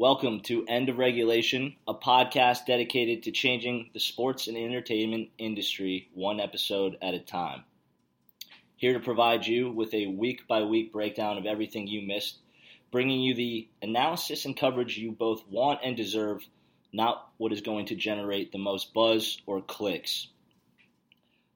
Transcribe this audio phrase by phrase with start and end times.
[0.00, 6.08] Welcome to End of Regulation, a podcast dedicated to changing the sports and entertainment industry
[6.14, 7.64] one episode at a time.
[8.76, 12.38] Here to provide you with a week by week breakdown of everything you missed,
[12.90, 16.46] bringing you the analysis and coverage you both want and deserve,
[16.94, 20.28] not what is going to generate the most buzz or clicks.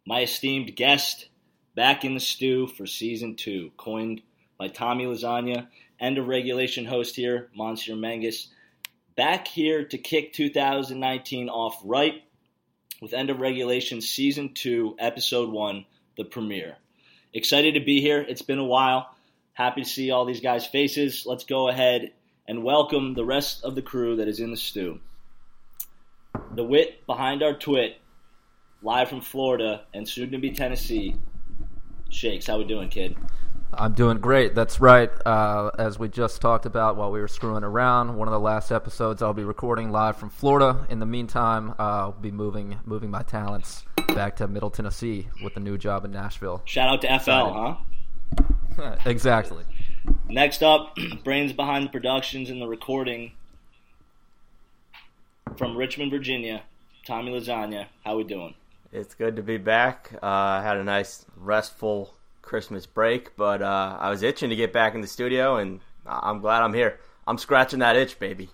[0.07, 1.31] My esteemed guest,
[1.75, 4.21] back in the stew for season two, coined
[4.59, 5.69] by Tommy Lasagna
[6.01, 8.49] end of regulation host here, Monsieur Mangus,
[9.17, 12.23] back here to kick 2019 off right
[13.01, 15.85] with end of regulation season two, episode one,
[16.17, 16.77] the premiere.
[17.33, 18.21] Excited to be here.
[18.21, 19.15] It's been a while.
[19.53, 21.27] Happy to see all these guys' faces.
[21.27, 22.13] Let's go ahead
[22.47, 25.01] and welcome the rest of the crew that is in the stew.
[26.55, 27.97] The wit behind our twit,
[28.83, 31.17] live from Florida and soon to be Tennessee.
[32.11, 33.17] Shakes, how we doing, kid?
[33.77, 34.55] I'm doing great.
[34.55, 35.11] That's right.
[35.27, 38.71] Uh, as we just talked about while we were screwing around, one of the last
[38.71, 40.87] episodes I'll be recording live from Florida.
[40.91, 45.57] In the meantime, uh, I'll be moving moving my talents back to Middle Tennessee with
[45.57, 46.63] a new job in Nashville.
[46.65, 47.77] Shout out to FL,
[48.81, 48.97] huh?
[49.07, 49.65] exactly.
[50.29, 53.33] Next up, brains behind the productions and the recording
[55.57, 56.63] from Richmond, Virginia.
[57.07, 58.55] Tommy Lasagna, how we doing?
[58.93, 60.11] It's good to be back.
[60.23, 62.15] Uh, I had a nice restful
[62.45, 66.41] Christmas break, but uh, I was itching to get back in the studio, and I'm
[66.41, 66.99] glad I'm here.
[67.27, 68.51] I'm scratching that itch, baby.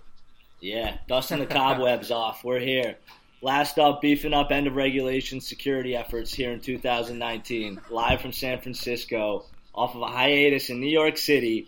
[0.59, 2.43] Yeah, dusting the cobwebs off.
[2.43, 2.95] We're here.
[3.41, 8.61] Last up, beefing up end of regulation security efforts here in 2019, live from San
[8.61, 11.67] Francisco, off of a hiatus in New York City.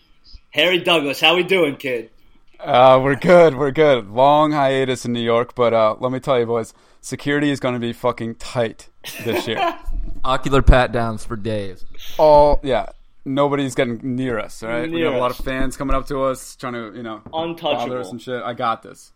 [0.52, 2.12] Harry Douglas, how we doing, kid?
[2.60, 3.56] Uh, we're good.
[3.56, 4.10] We're good.
[4.10, 7.74] Long hiatus in New York, but uh, let me tell you, boys, security is going
[7.74, 8.90] to be fucking tight
[9.24, 9.78] this year.
[10.24, 11.86] Ocular pat downs for days.
[12.18, 12.88] All yeah.
[13.26, 14.62] Nobody's getting near us.
[14.64, 16.92] All right, we have got a lot of fans coming up to us, trying to
[16.96, 17.88] you know Untouchable.
[17.88, 18.42] bother us and shit.
[18.44, 19.14] I got this.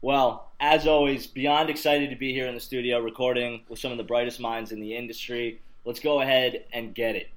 [0.00, 3.98] Well, as always, beyond excited to be here in the studio recording with some of
[3.98, 5.60] the brightest minds in the industry.
[5.84, 7.28] Let's go ahead and get it.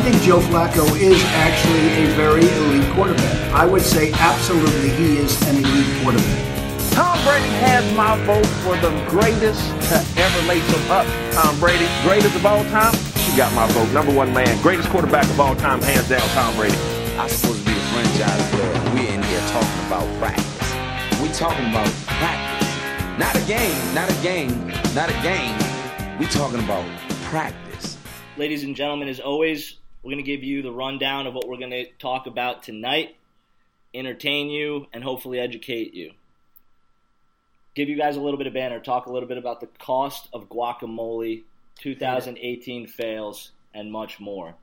[0.00, 3.52] I think Joe Flacco is actually a very elite quarterback.
[3.52, 6.90] I would say absolutely he is an elite quarterback.
[6.92, 11.04] Tom Brady has my vote for the greatest to ever lace them up.
[11.34, 12.94] Tom Brady, greatest of all time.
[13.28, 13.92] You got my vote.
[13.92, 16.78] Number one man, greatest quarterback of all time, hands down, Tom Brady.
[17.18, 18.72] I'm supposed to be the franchise player.
[18.96, 21.20] We're in here talking about practice.
[21.20, 23.18] We talking about practice.
[23.18, 25.58] Not a game, not a game, not a game.
[26.18, 26.88] We're talking about
[27.24, 27.98] practice.
[28.38, 31.58] Ladies and gentlemen, as always, we're going to give you the rundown of what we're
[31.58, 33.16] going to talk about tonight,
[33.92, 36.12] entertain you, and hopefully educate you.
[37.74, 40.28] Give you guys a little bit of banner, talk a little bit about the cost
[40.32, 41.44] of guacamole,
[41.78, 44.54] 2018 fails, and much more.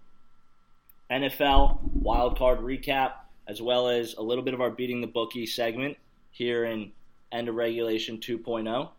[1.10, 3.14] NFL wildcard recap,
[3.48, 5.98] as well as a little bit of our beating the bookie segment
[6.32, 6.92] here in
[7.32, 8.90] End of Regulation 2.0.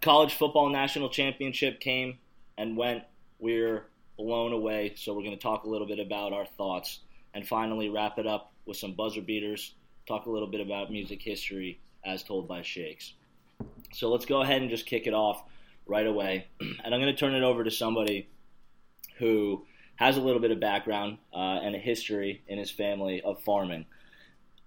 [0.00, 2.18] College football national championship came
[2.58, 3.04] and went.
[3.38, 3.84] We're
[4.16, 7.00] blown away, so we're going to talk a little bit about our thoughts
[7.34, 9.74] and finally wrap it up with some buzzer beaters,
[10.06, 13.12] talk a little bit about music history as told by Shakes.
[13.92, 15.42] So let's go ahead and just kick it off
[15.86, 16.48] right away.
[16.60, 18.28] And I'm going to turn it over to somebody
[19.18, 19.64] who
[19.96, 23.86] has a little bit of background uh, and a history in his family of farming.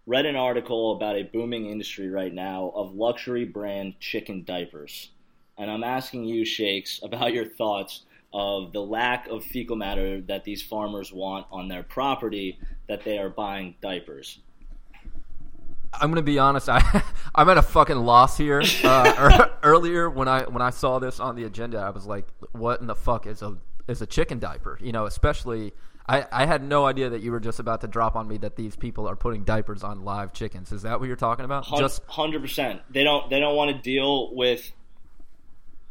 [0.05, 5.11] Read an article about a booming industry right now of luxury brand chicken diapers.
[5.57, 10.43] And I'm asking you, Shakes, about your thoughts of the lack of fecal matter that
[10.43, 14.39] these farmers want on their property that they are buying diapers.
[15.93, 16.69] I'm gonna be honest.
[16.69, 17.03] I
[17.35, 18.61] I'm at a fucking loss here.
[18.83, 22.81] Uh, earlier when I when I saw this on the agenda, I was like, "What
[22.81, 23.57] in the fuck is a
[23.87, 25.73] is a chicken diaper?" You know, especially
[26.07, 28.55] I I had no idea that you were just about to drop on me that
[28.55, 30.71] these people are putting diapers on live chickens.
[30.71, 31.65] Is that what you're talking about?
[31.77, 32.81] Just hundred percent.
[32.89, 33.29] They don't.
[33.29, 34.71] They don't want to deal with.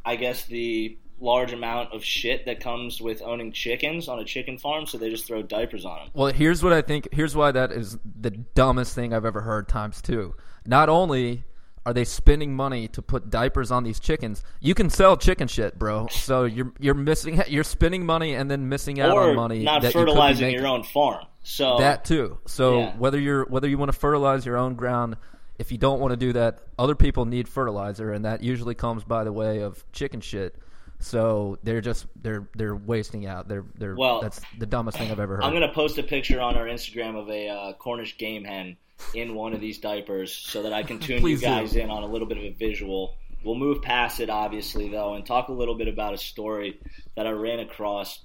[0.05, 4.59] I guess the large amount of shit that comes with owning chickens on a chicken
[4.59, 6.09] farm, so they just throw diapers on them.
[6.15, 7.09] Well, here's what I think.
[7.13, 10.35] Here's why that is the dumbest thing I've ever heard times two.
[10.67, 11.45] Not only
[11.87, 15.79] are they spending money to put diapers on these chickens, you can sell chicken shit,
[15.79, 16.07] bro.
[16.09, 19.83] So you're you're missing you're spending money and then missing out or on money not
[19.83, 20.61] that you fertilizing making.
[20.61, 21.25] your own farm.
[21.43, 22.39] So That too.
[22.47, 22.97] So Yeah.
[22.99, 25.17] whether you're whether you want to fertilize your own ground,
[25.59, 29.03] if you don't want to do that, other people need fertilizer, and that usually comes
[29.03, 30.55] by the way of chicken shit.
[31.01, 33.49] So they're just they're they're wasting out.
[33.49, 35.45] They're they're Well, that's the dumbest thing I've ever heard.
[35.45, 38.77] I'm gonna post a picture on our Instagram of a uh, Cornish game hen
[39.15, 41.47] in one of these diapers, so that I can tune you Please do.
[41.47, 43.15] guys in on a little bit of a visual.
[43.45, 46.81] We'll move past it, obviously, though, and talk a little bit about a story
[47.15, 48.25] that I ran across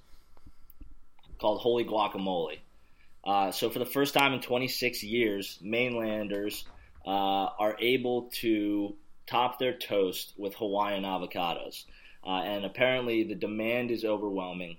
[1.40, 2.60] called Holy Guacamole.
[3.24, 6.66] Uh, so for the first time in 26 years, mainlanders
[7.06, 7.10] uh,
[7.60, 8.96] are able to
[9.28, 11.86] top their toast with Hawaiian avocados,
[12.25, 14.78] uh, and apparently the demand is overwhelming.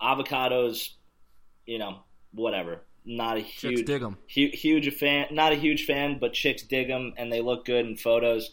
[0.00, 0.90] Avocados,
[1.66, 2.00] you know,
[2.32, 2.82] whatever.
[3.04, 4.16] Not a Chicks huge, dig 'em.
[4.32, 5.26] hu- huge fan.
[5.32, 8.52] Not a huge fan, but chicks dig them and they look good in photos.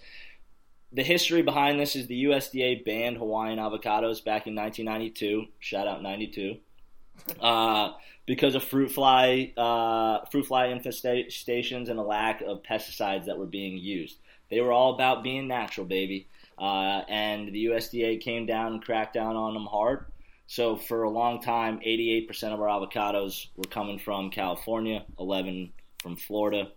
[0.92, 5.46] The history behind this is the USDA banned Hawaiian avocados back in 1992.
[5.60, 6.58] Shout out 92.
[7.40, 7.92] Uh,
[8.26, 13.46] because of fruit fly, uh, fruit fly infestations and a lack of pesticides that were
[13.46, 14.18] being used.
[14.50, 16.28] They were all about being natural, baby.
[16.60, 20.06] Uh, and the USDA came down and cracked down on them hard.
[20.48, 25.72] So for a long time, 88% of our avocados were coming from California, 11
[26.02, 26.72] from Florida.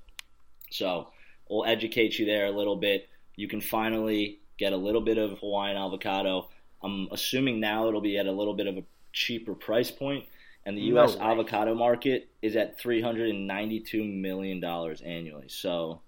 [0.71, 1.09] So
[1.49, 3.09] we'll educate you there a little bit.
[3.35, 6.51] You can finally get a little bit of Hawaiian avocado.
[6.83, 10.27] I'm assuming now it'll be at a little bit of a cheaper price point,
[10.65, 11.17] and the U.S.
[11.17, 11.23] way.
[11.23, 15.49] avocado market is at 392 million dollars annually.
[15.49, 16.01] So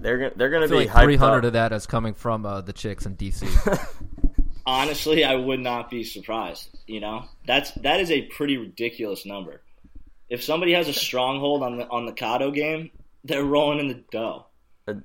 [0.00, 1.44] They're gonna they're gonna feel be like 300 up.
[1.44, 3.46] of that is coming from uh, the chicks in DC.
[4.66, 6.68] honestly, I would not be surprised.
[6.86, 9.62] You know, that's that is a pretty ridiculous number.
[10.28, 12.90] If somebody has a stronghold on the on the Kato game,
[13.24, 14.46] they're rolling in the dough.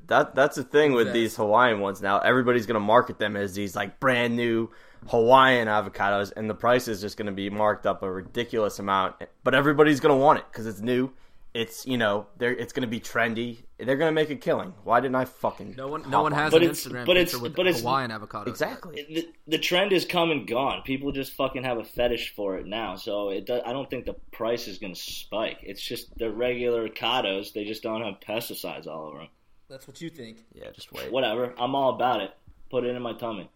[0.08, 1.14] That that's the thing with Yes.
[1.14, 2.20] these Hawaiian ones now.
[2.20, 4.70] Everybody's gonna market them as these like brand new
[5.08, 9.16] Hawaiian avocados, and the price is just gonna be marked up a ridiculous amount.
[9.44, 11.12] But everybody's gonna want it because it's new.
[11.54, 13.64] It's you know they're it's gonna be trendy.
[13.84, 14.74] They're gonna make a killing.
[14.84, 15.76] Why didn't I fucking?
[15.78, 17.68] No one, no one on has But an it's- Instagram but picture it's- with but
[17.68, 18.48] it's- Hawaiian avocados.
[18.48, 19.06] exactly.
[19.10, 20.82] The, the trend is come and gone.
[20.84, 22.96] People just fucking have a fetish for it now.
[22.96, 25.60] So it does, I don't think the price is going to spike.
[25.64, 27.54] It's just the regular avocados.
[27.54, 29.28] They just don't have pesticides all over them.
[29.70, 30.38] That's what you think.
[30.54, 31.12] Yeah, just wait.
[31.12, 31.54] whatever.
[31.58, 32.32] I'm all about it.
[32.70, 33.50] Put it in my tummy.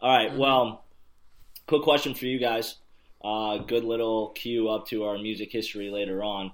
[0.00, 0.38] All right, Mm-hmm.
[0.38, 0.84] Well,
[1.66, 2.76] quick question for you guys.
[3.24, 6.52] Uh, good little cue up to our music history later on.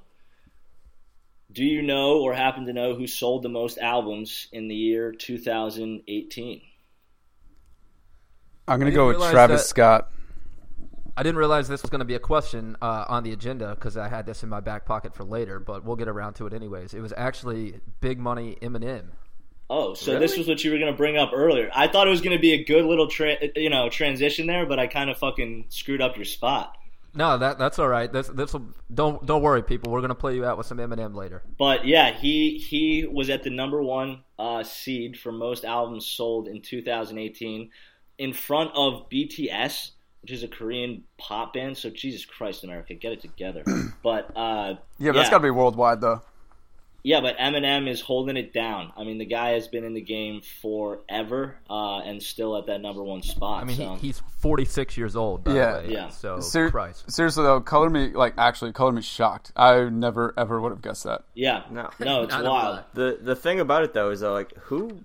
[1.52, 5.12] Do you know or happen to know who sold the most albums in the year
[5.12, 6.62] 2018?
[8.68, 10.12] I'm gonna go with Travis that- Scott.
[11.16, 13.98] I didn't realize this was going to be a question uh, on the agenda because
[13.98, 16.54] I had this in my back pocket for later, but we'll get around to it
[16.54, 16.94] anyways.
[16.94, 19.08] It was actually Big Money Eminem.
[19.68, 21.70] Oh, so this was what you were going to bring up earlier.
[21.74, 24.64] I thought it was going to be a good little tra- you know transition there,
[24.64, 26.76] but I kind of fucking screwed up your spot.
[27.14, 28.12] No, that that's all right.
[28.12, 29.90] This this will don't don't worry, people.
[29.90, 31.42] We're going to play you out with some Eminem later.
[31.58, 36.46] But yeah, he he was at the number one uh, seed for most albums sold
[36.46, 37.70] in 2018,
[38.18, 39.90] in front of BTS,
[40.22, 41.76] which is a Korean pop band.
[41.76, 43.64] So Jesus Christ, America, get it together.
[44.02, 46.22] but uh, Yeah, but that's gotta be worldwide though.
[47.02, 48.92] Yeah, but Eminem is holding it down.
[48.96, 52.80] I mean, the guy has been in the game forever uh, and still at that
[52.80, 53.62] number one spot.
[53.62, 53.94] I mean, so.
[53.96, 55.44] he, he's 46 years old.
[55.44, 55.80] By Yeah.
[55.80, 56.08] the way, Yeah.
[56.08, 57.10] So Ser- Christ.
[57.10, 59.52] seriously though, color me like actually color me shocked.
[59.56, 61.22] I never ever would have guessed that.
[61.34, 61.90] yeah, No.
[62.00, 62.80] no, it's wild.
[62.94, 65.00] The the thing about it though is though like who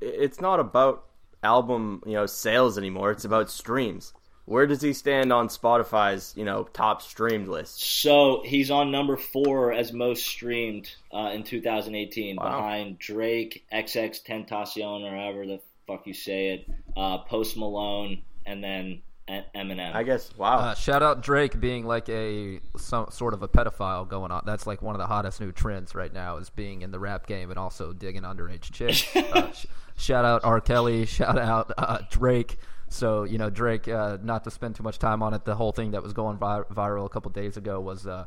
[0.00, 1.04] it's not about
[1.42, 3.10] album, you know, sales anymore.
[3.10, 4.12] It's about streams.
[4.50, 7.80] Where does he stand on Spotify's, you know, top streamed list?
[8.02, 12.42] So he's on number four as most streamed uh, in 2018, Wow.
[12.44, 19.02] behind Drake, XXXTentacion, or however the fuck you say it, uh, Post Malone, and then
[19.28, 19.94] Eminem.
[19.94, 20.58] I guess wow.
[20.58, 24.42] Uh, shout out Drake being like a some sort of a pedophile going on.
[24.44, 27.28] That's like one of the hottest new trends right now is being in the rap
[27.28, 29.06] game and also digging underage chicks.
[29.16, 29.66] uh, sh-
[29.96, 30.60] shout out R.
[30.60, 31.06] Kelly.
[31.06, 32.58] Shout out uh, Drake.
[32.90, 33.88] So you know Drake.
[33.88, 35.44] Uh, not to spend too much time on it.
[35.46, 38.06] The whole thing that was going vi- viral a couple days ago was.
[38.06, 38.26] Uh,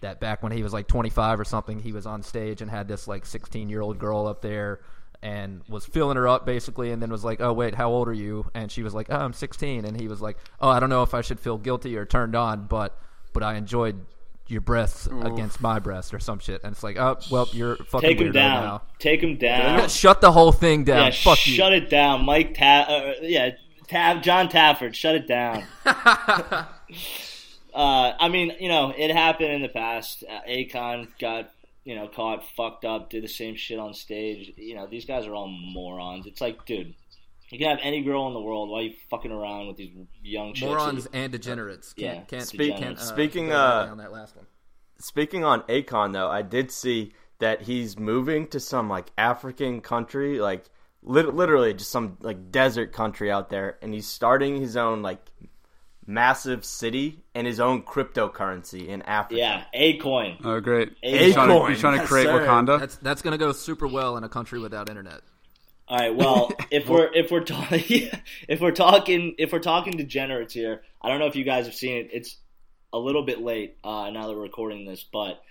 [0.00, 2.88] that back when he was like 25 or something, he was on stage and had
[2.88, 4.80] this like 16 year old girl up there
[5.22, 8.12] and was filling her up basically, and then was like, "Oh wait, how old are
[8.12, 10.90] you?" And she was like, "Oh, I'm 16," and he was like, "Oh, I don't
[10.90, 12.98] know if I should feel guilty or turned on, but
[13.32, 14.04] but I enjoyed
[14.46, 18.06] your breasts against my breast or some shit." And it's like, "Oh, well, you're fucking
[18.10, 18.62] Take him down.
[18.64, 19.88] now." Take him down.
[19.88, 21.06] Shut the whole thing down.
[21.12, 21.54] yeah, Fuck you.
[21.54, 22.52] shut it down, Mike.
[22.58, 23.50] Ta- uh, yeah,
[23.88, 24.92] Ta- Jon Taffer.
[24.94, 25.64] Shut it down.
[27.74, 30.22] Uh, I mean, you know, it happened in the past.
[30.22, 31.50] Uh, Akon got,
[31.82, 34.52] you know, caught fucked up, did the same shit on stage.
[34.56, 36.26] You know, these guys are all morons.
[36.26, 36.94] It's like, dude,
[37.50, 38.70] you can have any girl in the world.
[38.70, 39.90] Why are you fucking around with these
[40.22, 40.70] young chicks?
[40.70, 41.92] Morons and degenerates.
[41.94, 44.46] Can't, Yeah, can't, speak- can't, uh, speaking, uh, on that last one.
[45.00, 50.38] Speaking on Akon though, I did see that he's moving to some like African country,
[50.38, 50.70] like lit-
[51.04, 55.20] literally just some like desert country out there, and he's starting his own like
[56.06, 59.36] massive city and his own cryptocurrency in Africa.
[59.36, 60.38] Yeah, Akoin.
[60.44, 60.92] Oh, great.
[61.02, 61.24] Acorn.
[61.24, 62.40] He's trying to, he's trying to create sir.
[62.40, 62.80] Wakanda.
[62.80, 65.20] That's that's gonna go super well in a country without internet.
[65.86, 66.14] All right.
[66.14, 68.10] Well, if we're if we're talking
[68.48, 71.74] if we're talking if we're talking degenerates here, I don't know if you guys have
[71.74, 72.10] seen it.
[72.12, 72.36] It's
[72.92, 75.42] a little bit late uh, now that we're recording this, but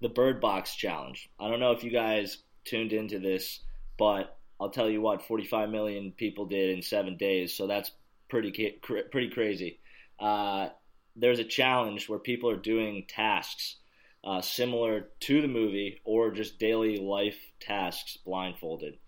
[0.00, 1.30] the Bird Box Challenge.
[1.38, 3.60] I don't know if you guys tuned into this,
[3.98, 7.90] but I'll tell you what, 45 million people did in seven days, so that's
[8.28, 9.80] pretty pretty crazy.
[10.18, 10.68] Uh,
[11.16, 13.76] there's a challenge where people are doing tasks
[14.24, 18.98] uh, similar to the movie or just daily life tasks blindfolded.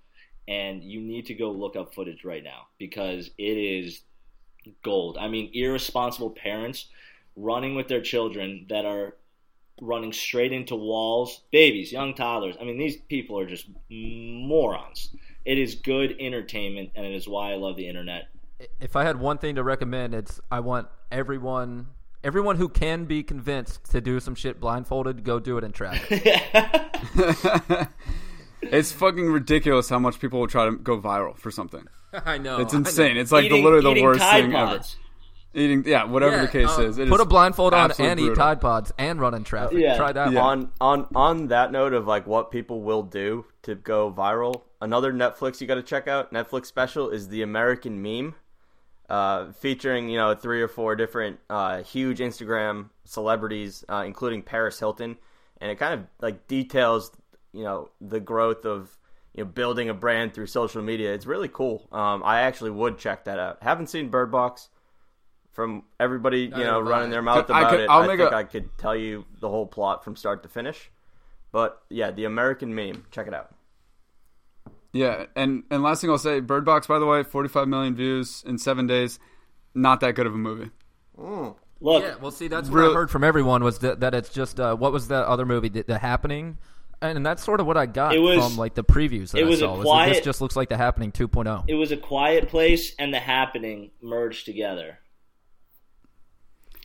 [0.47, 4.03] And you need to go look up footage right now because it is
[4.83, 5.17] gold.
[5.19, 6.89] I mean, irresponsible parents
[7.37, 9.17] running with their children that are
[9.81, 12.57] running straight into walls, babies, young toddlers.
[12.61, 15.15] I mean, these people are just morons.
[15.45, 18.29] It is good entertainment, and it is why I love the internet.
[18.81, 21.89] If I had one thing to recommend, it's I want everyone
[22.23, 26.23] everyone who can be convinced to do some shit blindfolded, go do it in traffic.
[28.63, 31.87] it's fucking ridiculous how much people will try to go viral for something.
[32.13, 32.61] I know.
[32.61, 33.15] It's insane.
[33.15, 33.21] Know.
[33.21, 34.97] It's like eating, the, literally the worst Tide thing pods.
[34.97, 35.01] ever.
[35.57, 36.99] Eating, yeah, whatever Yeah, the case uh, is.
[36.99, 38.37] It put is a blindfold on absolutely and eat.
[38.37, 39.79] Tide Pods and run in traffic.
[39.79, 39.97] Yeah.
[39.97, 40.33] Try that.
[40.33, 40.43] Yeah.
[40.43, 40.71] one.
[40.81, 45.13] On on on that note of like what people will do to go viral, another
[45.13, 46.33] Netflix you got to check out.
[46.33, 48.35] Netflix special is the American Meme,
[49.09, 54.79] uh, featuring you know three or four different uh, huge Instagram celebrities, uh, including Paris
[54.79, 55.17] Hilton,
[55.61, 57.11] and it kind of like details
[57.53, 58.97] you know the growth of
[59.35, 61.13] you know building a brand through social media.
[61.15, 61.89] It's really cool.
[61.91, 63.63] Um, I actually would check that out.
[63.63, 64.69] Haven't seen Bird Box.
[65.53, 68.35] From everybody, you know, running their mouth I about could- it, I'll I think a-
[68.35, 70.91] I could tell you the whole plot from start to finish.
[71.53, 73.05] But yeah, the American meme.
[73.13, 73.55] Check it out.
[74.95, 78.43] Yeah, and and last thing I'll say, Bird Box, by the way, 45 million views
[78.47, 79.19] in seven days.
[79.75, 80.71] Not that good of a movie.
[81.19, 84.29] Look, Yeah, well, see, that's what Real- I heard from everyone was that, that it's
[84.31, 86.59] just uh, what was that other movie, The, the Happening,
[87.03, 89.47] and, that's sort of what I got It was- from like the previews that it
[89.47, 89.75] I was a saw.
[89.77, 91.27] was quiet- this just looks like The Happening oh.
[91.27, 91.65] 2.0.
[91.67, 94.99] it was a quiet place and the happening merged together.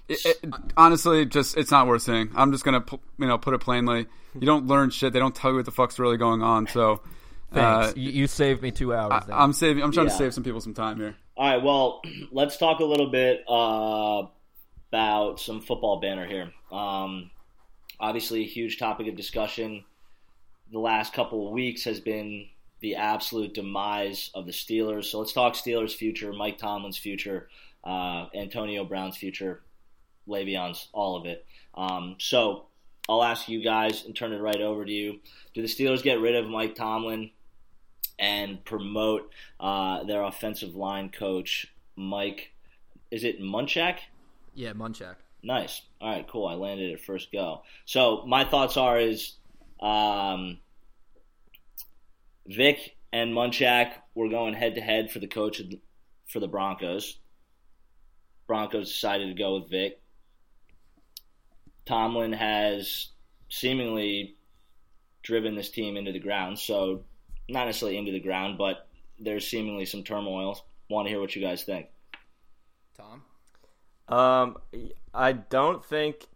[0.08, 2.32] It, it- honestly, just it's not worth seeing.
[2.36, 2.84] I'm just gonna
[3.20, 4.08] you know put it plainly.
[4.34, 5.14] You don't learn shit.
[5.14, 6.68] They don't tell you what the fuck's really going on.
[6.68, 7.02] So
[7.52, 7.90] Thanks.
[7.90, 9.24] uh, you, you saved me two hours.
[9.30, 9.84] I, I'm saving.
[9.84, 10.12] I'm trying Yeah.
[10.14, 11.16] to save some people some time here.
[11.38, 12.02] All right, well,
[12.32, 14.24] let's talk a little bit uh,
[14.92, 16.52] about some football banner here.
[16.72, 17.32] Um,
[18.00, 19.84] obviously, a huge topic of discussion
[20.72, 22.46] the last couple of weeks has been
[22.82, 25.06] the absolute demise of the Steelers.
[25.06, 27.50] So let's talk Steelers' future, Mike Tomlin's future,
[27.84, 29.62] uh, Antonio Brown's future,
[30.28, 31.46] Le'Veon's, all of it.
[31.74, 32.68] Um, so
[33.10, 35.20] I'll ask you guys and turn it right over to you.
[35.56, 37.32] Do the Steelers get rid of Mike Tomlin
[38.20, 42.52] and promote uh, their offensive line coach, Mike?
[43.12, 44.00] Is it Munchak?
[44.54, 45.16] yeah, Munchak.
[45.42, 45.82] Nice.
[46.02, 46.46] All right, cool.
[46.48, 47.62] I landed at first go.
[47.86, 49.36] So my thoughts are is
[49.80, 50.58] um,
[52.46, 55.80] Vic and Munchak were going head to head for the coach of the-
[56.28, 57.18] for the Broncos.
[58.48, 60.02] Broncos decided to go with Vic.
[61.86, 63.08] Tomlin has
[63.50, 64.36] seemingly
[65.24, 66.60] driven this team into the ground.
[66.60, 67.06] So
[67.50, 68.88] not necessarily into the ground, but
[69.20, 70.64] there's seemingly some turmoil.
[70.90, 71.88] Want to hear what you guys think?
[72.98, 73.24] Tom?
[74.08, 74.58] Um,
[75.14, 76.28] I don't think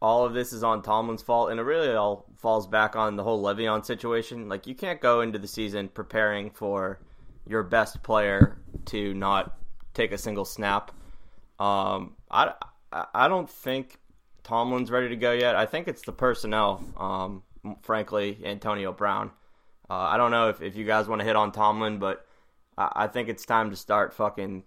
[0.00, 3.24] all of this is on Tomlin's fault, and it really all falls back on the
[3.24, 4.48] whole Le'Veon situation.
[4.48, 7.00] Like, you can't go into the season preparing for
[7.46, 9.56] your best player to not
[9.94, 10.92] take a single snap.
[11.58, 12.52] Um, I,
[12.92, 13.98] I I don't think
[14.44, 15.56] Tomlin's ready to go yet.
[15.56, 16.84] I think it's the personnel.
[16.96, 17.42] Um,
[17.82, 19.30] frankly, Antonio Brown.
[19.90, 22.26] Uh, I don't know if, if you guys want to hit on Tomlin, but
[22.76, 24.64] I, I think it's time to start fucking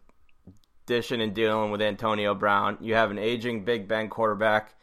[0.85, 2.77] dishing and dealing with Antonio Brown.
[2.81, 4.75] You have an aging Big Ben quarterback.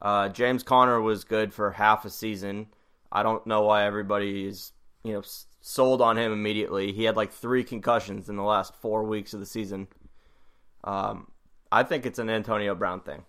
[0.00, 2.66] Uh, James Conner was good for half a season.
[3.12, 4.72] I don't know why everybody is
[5.04, 5.22] you know
[5.60, 6.92] sold on him immediately.
[6.92, 9.88] He had like three concussions in the last four weeks of the season.
[10.82, 11.28] Um,
[11.70, 13.24] I think it's an Antonio Brown thing.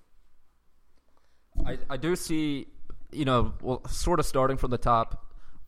[1.65, 2.67] I, I do see,
[3.11, 5.24] you know, well, sort of starting from the top.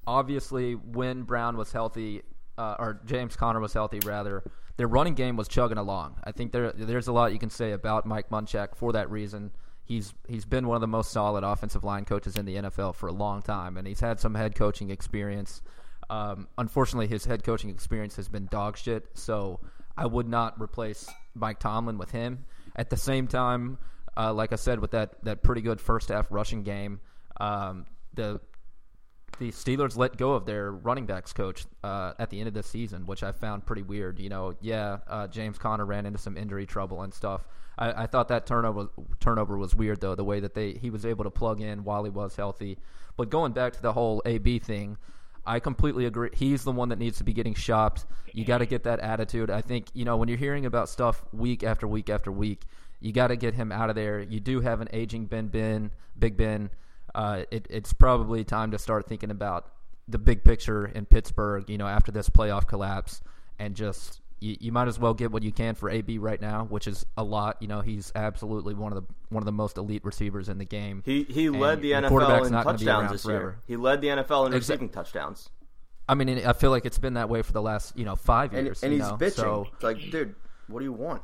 [0.08, 2.24] Obviously, when Brown was healthy,
[2.58, 4.44] uh, or James Conner was healthy, rather,
[4.78, 6.16] their running game was chugging along.
[6.24, 9.52] I think there there's a lot you can say about Mike Munchak for that reason.
[9.84, 13.08] He's he's been one of the most solid offensive line coaches in the NFL for
[13.08, 15.62] a long time, and he's had some head coaching experience.
[16.10, 19.08] Um, unfortunately, his head coaching experience has been dog shit.
[19.14, 19.60] So
[19.98, 22.46] I would not replace Mike Tomlin with him.
[22.76, 23.78] At the same time,
[24.16, 27.00] uh, like I said, with that that pretty good first half rushing game,
[27.40, 28.40] um, the
[29.39, 32.63] the Steelers let go of their running backs coach uh, at the end of the
[32.63, 34.19] season, which I found pretty weird.
[34.19, 37.48] You know, yeah, uh, James Conner ran into some injury trouble and stuff.
[37.77, 41.05] I, I thought that turnover turnover was weird though, the way that they he was
[41.05, 42.79] able to plug in while he was healthy.
[43.15, 44.98] But going back to the whole AB thing,
[45.46, 46.29] I completely agree.
[46.34, 48.05] He's the one that needs to be getting shopped.
[48.34, 49.50] You got to get that attitude.
[49.51, 52.63] I think you know when you're hearing about stuff week after week after week,
[53.00, 54.19] You got to get him out of there.
[54.19, 56.72] You do have an aging Ben Ben, Big Ben.
[57.18, 59.72] Uh, it, it's probably time to start thinking about
[60.08, 61.68] the big picture in Pittsburgh.
[61.70, 63.22] You know, after this playoff collapse,
[63.60, 66.66] and just you, you might as well get what you can for AB right now,
[66.66, 67.58] which is a lot.
[67.60, 70.66] You know, he's absolutely one of the one of the most elite receivers in the
[70.66, 71.02] game.
[71.06, 73.44] He he And led the the quarterback's NFL in not gonna be touchdowns this forever.
[73.44, 73.60] year.
[73.66, 75.50] He led the NFL in Exa- receiving touchdowns.
[76.08, 78.54] I mean, I feel like it's been that way for the last you know five
[78.54, 78.84] And, years.
[78.84, 79.18] and you he's know?
[79.18, 79.32] bitching.
[79.36, 80.36] So It's like, dude,
[80.68, 81.24] what do you want?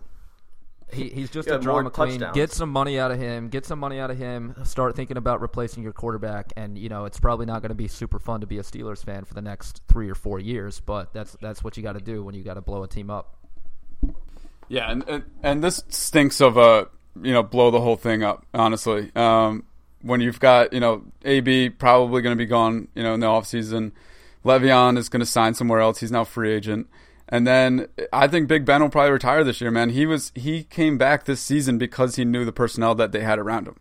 [0.94, 2.20] He, he's just Yeah, a drama more queen.
[2.20, 2.36] touchdowns.
[2.36, 3.50] Get some money out of him.
[3.50, 4.56] Get some money out of him.
[4.64, 6.54] Start thinking about replacing your quarterback.
[6.56, 9.04] And you know, it's probably not going to be super fun to be a Steelers
[9.04, 10.80] fan for the next three or four years.
[10.80, 13.10] But that's that's what you got to do when you got to blow a team
[13.10, 13.36] up.
[14.70, 16.88] Yeah, and, and and this stinks of a
[17.22, 18.46] you know blow the whole thing up.
[18.54, 19.66] Honestly, um,
[20.02, 23.28] when you've got you know AB probably going to be gone, you know in the
[23.28, 23.92] offseason.
[24.46, 26.00] Le'Veon is going to sign somewhere else.
[26.00, 26.88] He's now free agent.
[27.34, 29.90] And then I think Big Ben will probably retire this year, man.
[29.90, 33.40] He was he came back this season because he knew the personnel that they had
[33.40, 33.76] around him.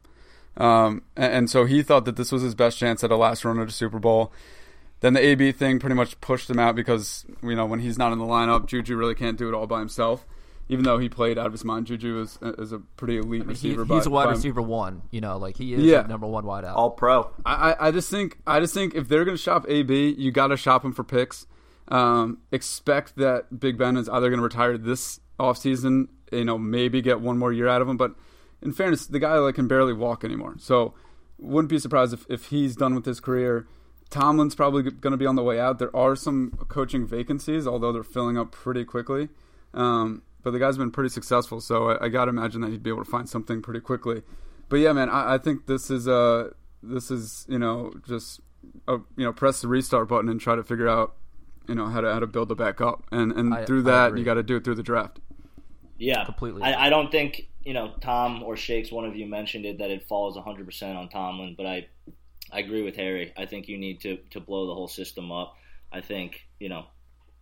[0.57, 3.45] Um, and, and so he thought that this was his best chance at a last
[3.45, 4.33] run at a Super Bowl.
[5.01, 8.13] Then the AB thing pretty much pushed him out because you know when he's not
[8.13, 10.25] in the lineup, Juju really can't do it all by himself.
[10.69, 13.49] Even though he played out of his mind, Juju is, is a pretty elite He,
[13.49, 13.85] receiver.
[13.85, 15.03] he's by- a wide by- receiver one.
[15.11, 16.03] You know, like he is Yeah.
[16.03, 16.77] number one wide out.
[16.77, 17.31] All pro.
[17.45, 20.31] I, I- I just think I just think if they're going to shop AB, you
[20.31, 21.47] got to shop him for picks.
[21.89, 27.03] Um, expect that Big Ben is either going to retire this offseason, you know, maybe
[27.03, 27.97] get one more year out of him.
[27.97, 28.15] But
[28.63, 30.55] in fairness, the guy like can barely walk anymore.
[30.59, 30.95] So
[31.39, 33.67] wouldn't be surprised if, if he's done with his career.
[34.11, 35.79] Tomlin's probably going to be on the way out.
[35.79, 39.31] There are some coaching vacancies, although they're filling up pretty quickly.
[39.75, 42.83] Um, but the guy's been pretty successful, so I, I got to imagine that he'd
[42.83, 44.23] be able to find something pretty quickly.
[44.69, 46.51] But yeah, man, I, I think this is uh
[46.83, 48.41] this is you know just
[48.89, 51.15] uh you know press the restart button and try to figure out
[51.69, 54.17] you know how to how to build it back up, and and I- through that
[54.17, 55.21] you got to do it through the draft.
[55.99, 56.63] Yeah, Completely.
[56.63, 58.91] I, I don't think you know Tom or Shakes.
[58.91, 61.87] One of you mentioned it that it falls 100 percent on Tomlin, but I
[62.51, 63.33] I agree with Harry.
[63.37, 65.55] I think you need to to blow the whole system up.
[65.93, 66.87] I think you know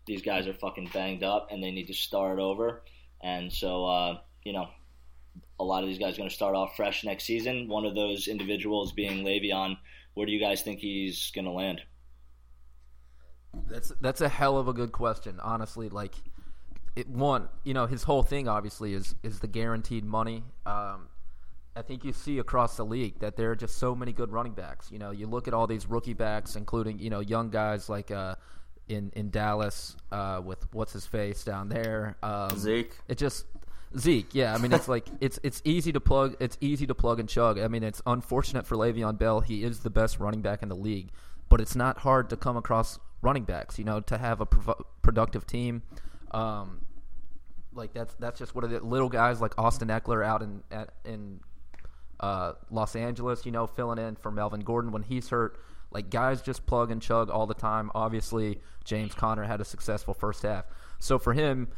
[0.07, 2.83] these guys are fucking banged up and they need to start over.
[3.23, 4.69] And so uh, you know
[5.59, 7.69] a lot of these guys are going to start off fresh next season.
[7.69, 9.77] One of those individuals being Le'Veon.
[10.15, 11.83] Where do you guys think he's going to land?
[13.69, 15.89] That's that's a hell of a good question, honestly.
[15.89, 16.15] Like,
[16.97, 20.45] it, one, you know, his whole thing obviously is is the guaranteed money.
[20.67, 21.09] Um,
[21.75, 24.53] I think you see across the league that there are just so many good running
[24.53, 24.91] backs.
[24.91, 28.11] You know, you look at all these rookie backs, including you know young guys like
[28.11, 28.35] uh,
[28.89, 32.93] in in Dallas uh, with what's his face down there, um, Zeke.
[33.09, 33.47] It just
[33.99, 34.55] Zeke, yeah.
[34.55, 36.37] I mean, it's like it's it's easy to plug.
[36.41, 37.59] It's easy to plug and chug.
[37.59, 39.41] I mean, it's unfortunate for Le'Veon Bell.
[39.41, 41.11] He is the best running back in the league,
[41.49, 43.79] but it's not hard to come across running backs.
[43.79, 45.83] You know, to have a prov- productive team.
[46.33, 46.87] Um,
[47.73, 48.83] like that's that's just what is.
[48.83, 51.41] Little guys like Austin Ekeler out in at, in
[52.21, 55.59] uh, Los Angeles, you know, filling in for Melvin Gordon when he's hurt.
[55.91, 57.91] Like guys just plug and chug all the time.
[57.95, 60.67] Obviously, James Conner had a successful first half,
[61.01, 61.69] so for him,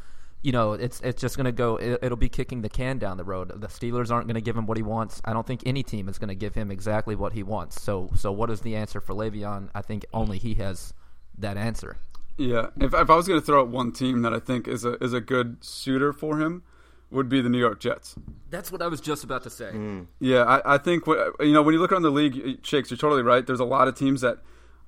[0.42, 1.76] you know, it's it's just going to go.
[1.76, 3.48] It, it'll be kicking the can down the road.
[3.60, 5.22] The Steelers aren't going to give him what he wants.
[5.24, 7.80] I don't think any team is going to give him exactly what he wants.
[7.80, 9.70] So so what is the answer for Le'Veon?
[9.74, 10.92] I think only he has
[11.38, 11.96] that answer.
[12.36, 14.84] Yeah, if, if I was going to throw out one team that I think is
[14.84, 16.62] a is a good suitor for him,
[17.10, 18.14] would be the New York Jets.
[18.50, 19.70] That's what I was just about to say.
[19.70, 20.02] Hmm.
[20.18, 22.98] Yeah, I, I think what, you know when you look around the league, Shakes, you're
[22.98, 23.46] totally right.
[23.46, 24.38] There's a lot of teams that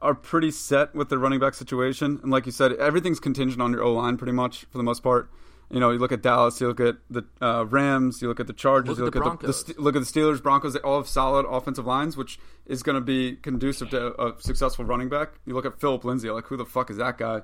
[0.00, 3.72] are pretty set with their running back situation, and like you said, everything's contingent on
[3.72, 5.30] your O line pretty much for the most part.
[5.70, 8.46] You know, you look at Dallas, you look at the uh, Rams, you look at
[8.46, 10.74] the Chargers, Look you at look the at the, the look at the Steelers, Broncos.
[10.74, 14.84] They all have solid offensive lines, which is going to be conducive to a successful
[14.84, 15.32] running back.
[15.46, 17.42] You look at Philip Lindsay, like who the fuck is that guy?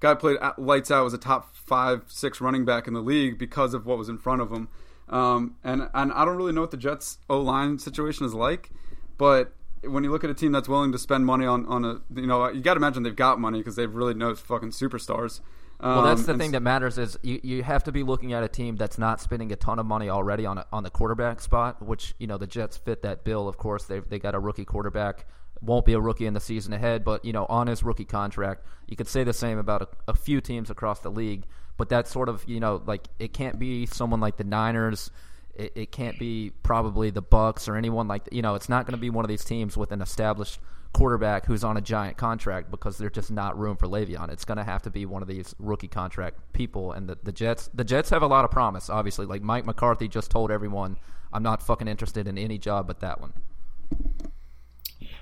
[0.00, 3.38] Guy played at, lights out, was a top five, six running back in the league
[3.38, 4.68] because of what was in front of him.
[5.08, 8.70] Um, and and I don't really know what the Jets O line situation is like,
[9.18, 9.52] but
[9.82, 12.26] when you look at a team that's willing to spend money on on a you
[12.26, 15.40] know you got to imagine they've got money because they've really no fucking superstars.
[15.80, 18.32] Um, Well, that's the and thing that matters is you, you have to be looking
[18.32, 20.90] at a team that's not spending a ton of money already on a, on the
[20.90, 23.48] quarterback spot, which you know the Jets fit that bill.
[23.48, 25.26] Of course, they they got a rookie quarterback,
[25.60, 28.64] won't be a rookie in the season ahead, but you know on his rookie contract,
[28.86, 31.44] you could say the same about a, a few teams across the league.
[31.76, 35.10] But that's sort of you know like it can't be someone like the Niners.
[35.54, 38.54] It, it can't be probably the Bucs or anyone like you know.
[38.54, 40.58] It's not going to be one of these teams with an established
[40.92, 44.30] quarterback who's on a giant contract because there's just not room for Le'Veon.
[44.30, 46.92] It's going to have to be one of these rookie contract people.
[46.92, 48.88] And the, the Jets, the Jets have a lot of promise.
[48.88, 50.96] Obviously, like Mike McCarthy just told everyone,
[51.32, 53.34] "I'm not fucking interested in any job but that one."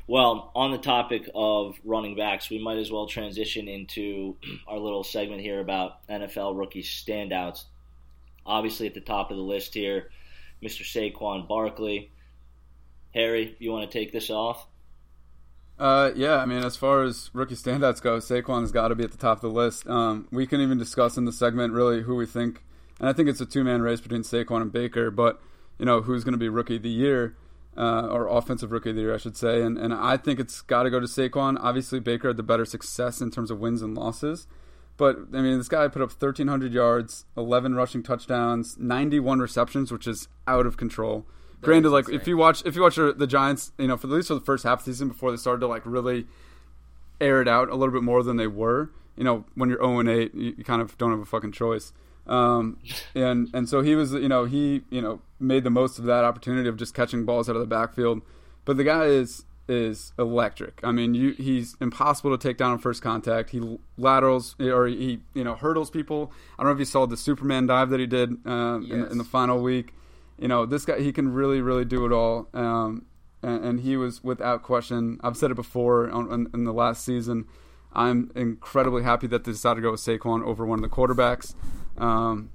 [0.07, 4.37] Well, on the topic of running backs, we might as well transition into
[4.69, 7.65] our little segment here about NFL rookie standouts.
[8.47, 10.11] Obviously, at the top of the list here,
[10.63, 10.83] Mr.
[10.83, 12.11] Saquon Barkley.
[13.15, 14.67] Harry, you want to take this off?
[15.79, 19.11] Uh, yeah, I mean, as far as rookie standouts go, Saquon's got to be at
[19.11, 19.89] the top of the list.
[19.89, 22.63] Um, we can even discuss in the segment really who we think,
[23.01, 25.41] and I think it's a two man race between Saquon and Baker, but
[25.79, 27.37] you know who's going to be rookie of the year
[27.77, 29.63] uh, or offensive rookie of the year, I should say.
[29.63, 31.59] And and I think it's got to go to Saquon.
[31.61, 34.47] Obviously, Baker had the better success in terms of wins and losses.
[34.97, 40.07] But I mean, this guy put up 1,300 yards, 11 rushing touchdowns, 91 receptions, which
[40.07, 41.27] is out of control.
[41.65, 44.29] Granted, like if you watch if you watch the Giants, you know, for at least
[44.29, 46.27] for the first half of the season before they started to like really
[47.21, 50.01] air it out a little bit more than they were, you know, when you're 0
[50.01, 51.93] and 8, you, you kind of don't have a fucking choice.
[52.27, 52.79] Um,
[53.15, 56.25] and and so he was, you know, he you know made the most of that
[56.25, 58.23] opportunity of just catching balls out of the backfield.
[58.65, 60.79] But the guy is is electric.
[60.83, 63.51] I mean, you, he's impossible to take down on first contact.
[63.51, 66.33] He laterals or he you know hurdles people.
[66.59, 68.91] I don't know if you saw the Superman dive that he did uh, Yes.
[68.91, 69.95] in, in the final week.
[70.39, 72.49] You know, this guy he can really really do it all.
[72.55, 73.07] Um,
[73.43, 75.21] and, and he was without question.
[75.23, 77.47] I've said it before on, in, in the last season.
[77.93, 81.55] I'm incredibly happy that they decided to go with Saquon over one of the quarterbacks,
[81.97, 82.51] um,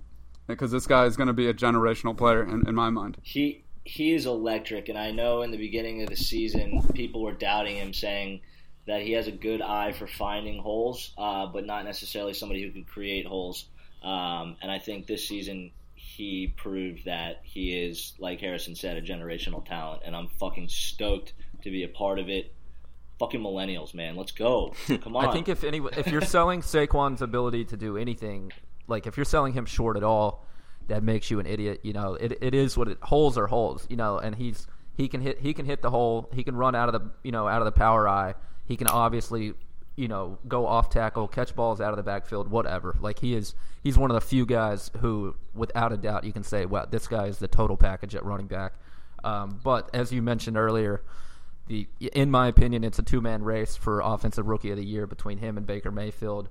[0.47, 3.17] because this guy is going to be a generational player in, in my mind.
[3.21, 7.31] He he is electric, and I know in the beginning of the season people were
[7.33, 8.41] doubting him, saying
[8.85, 12.71] that he has a good eye for finding holes, uh, but not necessarily somebody who
[12.71, 13.65] can create holes.
[14.03, 15.71] Um, and I think this season
[16.19, 21.31] he proved that he is, like Harrison said, a generational talent, and I'm fucking stoked
[21.63, 22.53] to be a part of it.
[23.19, 24.73] Fucking millennials, man, let's go!
[25.01, 25.25] Come on.
[25.25, 28.51] I think if any, if you're selling Saquon's ability to do anything,
[28.85, 30.45] like if you're selling him short at all,
[30.89, 31.79] that makes you an idiot.
[31.83, 33.87] You know, it, it is what it holes are holes.
[33.89, 36.29] You know, and he's he can hit he can hit the hole.
[36.33, 38.33] He can run out of the you know out of the power I.
[38.65, 39.53] He can obviously
[39.99, 42.95] you know go off tackle, catch balls out of the backfield, whatever.
[43.01, 46.43] Like he is he's one of the few guys who, without a doubt, you can
[46.43, 48.75] say, well, this guy is the total package at running back.
[49.25, 51.03] Um, but as you mentioned earlier,
[51.67, 55.05] the in my opinion, it's a two man race for offensive rookie of the year
[55.05, 56.47] between him and Baker Mayfield.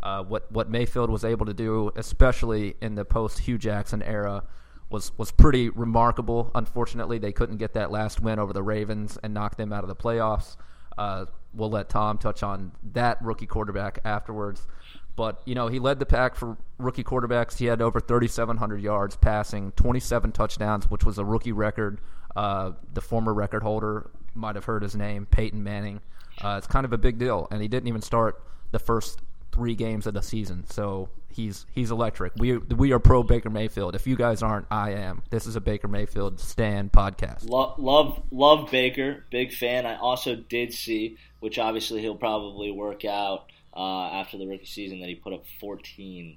[0.00, 4.44] Uh, what what Mayfield was able to do, especially in the post Hue Jackson era,
[4.90, 6.52] was was pretty remarkable.
[6.54, 9.88] Unfortunately, they couldn't get that last win over the Ravens and knock them out of
[9.88, 10.56] the playoffs.
[10.96, 14.66] Uh, we'll let Tom touch on that rookie quarterback afterwards.
[15.14, 17.58] But you know, he led the pack for rookie quarterbacks.
[17.58, 22.00] He had over 3,700 yards passing, 27 touchdowns, which was a rookie record.
[22.34, 26.00] Uh, the former record holder might have heard his name, Peyton Manning.
[26.40, 29.20] Uh, it's kind of a big deal, and he didn't even start the first
[29.52, 30.64] three games of the season.
[30.66, 32.32] So he's he's electric.
[32.36, 33.94] We we are pro Baker Mayfield.
[33.94, 35.22] If you guys aren't, I am.
[35.30, 37.48] This is a Baker Mayfield stand podcast.
[37.48, 39.24] Love, love, love Baker.
[39.30, 39.86] Big fan.
[39.86, 45.00] I also did see, which obviously he'll probably work out uh, after the rookie season,
[45.00, 46.36] that he put up 14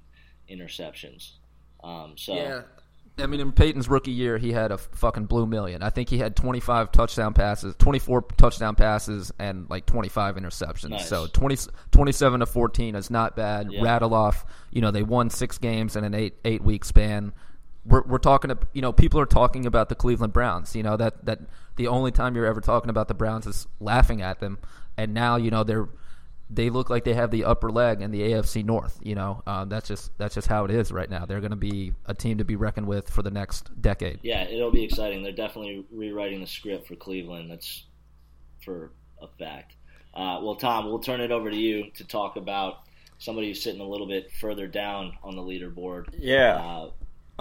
[0.50, 1.32] interceptions.
[1.82, 2.62] Um, so Yeah.
[3.18, 5.82] I mean, in Peyton's rookie year, he had a fucking blue million.
[5.82, 10.90] I think he had 25 touchdown passes, 24 touchdown passes, and like 25 interceptions.
[10.90, 11.08] Nice.
[11.08, 11.56] So 20,
[11.92, 13.72] 27 to 14 is not bad.
[13.72, 13.82] Yeah.
[13.82, 17.32] Rattle off, you know, they won six games in an eight eight week span.
[17.86, 20.76] We're, we're talking, to, you know, people are talking about the Cleveland Browns.
[20.76, 21.40] You know that that
[21.76, 24.58] the only time you're ever talking about the Browns is laughing at them,
[24.98, 25.88] and now you know they're
[26.48, 28.98] they look like they have the upper leg in the AFC North.
[29.02, 31.24] You know, um, that's just that's just how it is right now.
[31.26, 34.20] They're going to be a team to be reckoned with for the next decade.
[34.22, 35.22] yeah, it'll be exciting.
[35.22, 37.50] They're definitely rewriting the script for Cleveland.
[37.50, 37.84] That's
[38.64, 39.72] for a fact.
[40.14, 42.78] Uh, well, Tom, we'll turn it over to you to talk about
[43.18, 46.06] somebody who's sitting a little bit further down on the leaderboard.
[46.18, 46.56] Yeah.
[46.56, 46.90] Uh,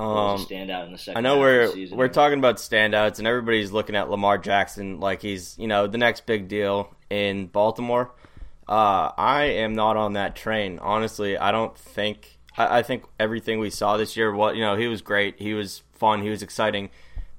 [0.01, 1.17] Um, stand out in the second.
[1.17, 1.97] I know we're season.
[1.97, 5.97] we're talking about standouts, and everybody's looking at Lamar Jackson like he's you know the
[5.97, 8.11] next big deal in Baltimore.
[8.67, 10.79] Uh, I am not on that train.
[10.79, 12.39] Honestly, I don't think.
[12.57, 15.39] I, I think everything we saw this year, what you know, he was great.
[15.39, 16.21] He was fun.
[16.21, 16.89] He was exciting.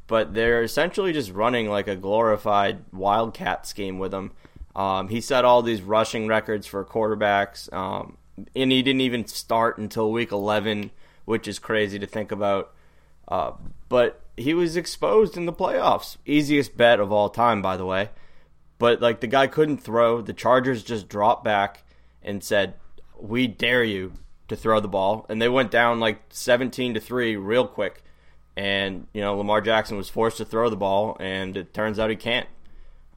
[0.06, 4.32] But they're essentially just running like a glorified wildcat scheme with him.
[4.76, 8.18] Um, he set all these rushing records for quarterbacks, um,
[8.54, 10.90] and he didn't even start until week 11,
[11.24, 12.72] which is crazy to think about.
[13.26, 13.52] Uh,
[13.88, 16.18] but he was exposed in the playoffs.
[16.26, 18.10] Easiest bet of all time, by the way.
[18.78, 20.20] But like the guy couldn't throw.
[20.20, 21.84] The Chargers just dropped back
[22.22, 22.74] and said,
[23.18, 24.12] "We dare you
[24.48, 28.02] to throw the ball," and they went down like 17 to three real quick.
[28.56, 32.10] And you know Lamar Jackson was forced to throw the ball, and it turns out
[32.10, 32.48] he can't.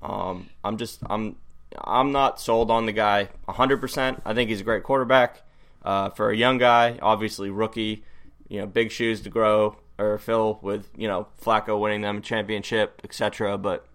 [0.01, 1.35] Um, I'm just I'm
[1.77, 4.21] I'm not sold on the guy 100%.
[4.25, 5.43] I think he's a great quarterback
[5.83, 8.03] uh, for a young guy, obviously rookie.
[8.47, 12.21] You know, big shoes to grow or fill with you know Flacco winning them a
[12.21, 13.57] championship, etc.
[13.57, 13.85] But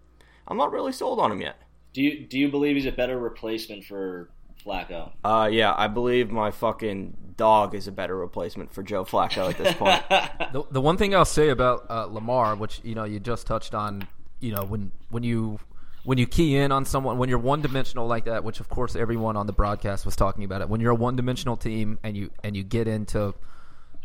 [0.47, 1.57] I'm not really sold on him yet.
[1.93, 4.29] Do you do you believe he's a better replacement for
[4.65, 5.11] Flacco?
[5.23, 9.57] Uh, yeah, I believe my fucking dog is a better replacement for Joe Flacco at
[9.57, 10.03] this point.
[10.53, 13.73] The, the one thing I'll say about uh, Lamar, which you know you just touched
[13.73, 14.07] on,
[14.39, 15.59] you know when when you
[16.05, 18.95] when you key in on someone when you're one dimensional like that, which of course
[18.95, 20.69] everyone on the broadcast was talking about it.
[20.69, 23.33] When you're a one dimensional team and you and you get into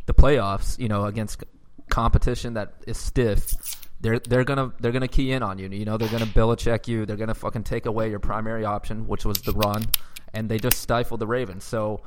[0.06, 1.44] the playoffs, you know against
[1.88, 3.54] competition that is stiff,
[4.00, 5.68] they're they're gonna they're gonna key in on you.
[5.68, 7.06] You know they're gonna Belichick you.
[7.06, 9.84] They're gonna fucking take away your primary option, which was the run,
[10.32, 11.64] and they just stifled the Ravens.
[11.64, 12.02] So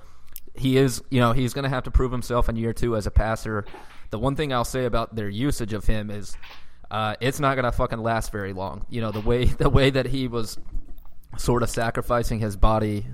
[0.56, 3.12] he is, you know, he's to have to prove himself in year two as a
[3.12, 3.66] passer.
[4.12, 6.38] The one thing I'll say about their usage of him is,
[6.92, 8.86] uh, it's not to fucking last very long.
[8.90, 10.58] You know, the way the way that he was
[11.38, 13.06] sort of sacrificing his body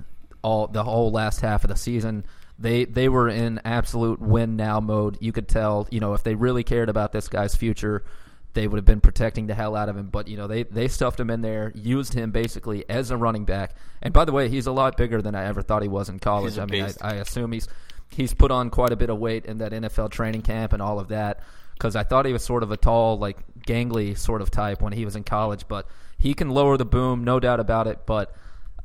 [0.42, 2.24] all the whole last half of the season.
[2.58, 5.16] They they were in absolute win now mode.
[5.20, 8.04] You could tell, you know, if they really cared about this guy's future,
[8.52, 10.08] they would have been protecting the hell out of him.
[10.08, 13.44] But you know, they they stuffed him in there, used him basically as a running
[13.44, 13.74] back.
[14.02, 16.18] And by the way, he's a lot bigger than I ever thought he was in
[16.18, 16.58] college.
[16.58, 17.12] I mean, I.
[17.12, 17.68] I assume he's
[18.08, 20.98] he's put on quite a bit of weight in that NFL training camp and all
[20.98, 21.40] of that.
[21.74, 24.92] Because I thought he was sort of a tall, like gangly sort of type when
[24.92, 25.86] he was in college, but
[26.18, 28.00] he can lower the boom, no doubt about it.
[28.04, 28.34] But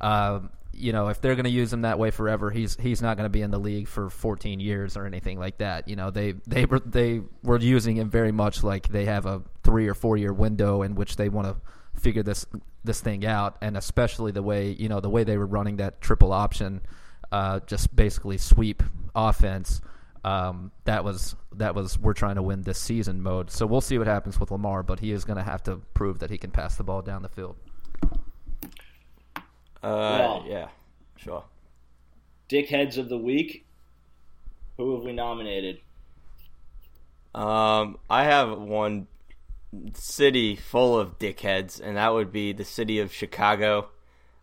[0.00, 3.16] um, you know, if they're going to use him that way forever, he's he's not
[3.16, 5.88] going to be in the league for 14 years or anything like that.
[5.88, 9.42] You know, they they were they were using him very much like they have a
[9.66, 11.56] three or four year window in which they want to
[12.00, 12.46] figure this
[12.84, 16.00] this thing out, and especially the way you know the way they were running that
[16.00, 16.80] triple option,
[17.32, 18.82] uh, just basically sweep
[19.14, 19.80] offense.
[20.24, 23.50] Um, that was that was we're trying to win this season mode.
[23.50, 26.20] So we'll see what happens with Lamar, but he is going to have to prove
[26.20, 27.56] that he can pass the ball down the field.
[29.82, 30.44] Uh, Well.
[30.48, 30.68] yeah,
[31.16, 31.44] sure.
[32.48, 33.64] Dickheads of the week.
[34.76, 35.80] Who have we nominated?
[37.34, 39.06] Um, I have one
[39.94, 43.88] city full of dickheads, and that would be the city of Chicago.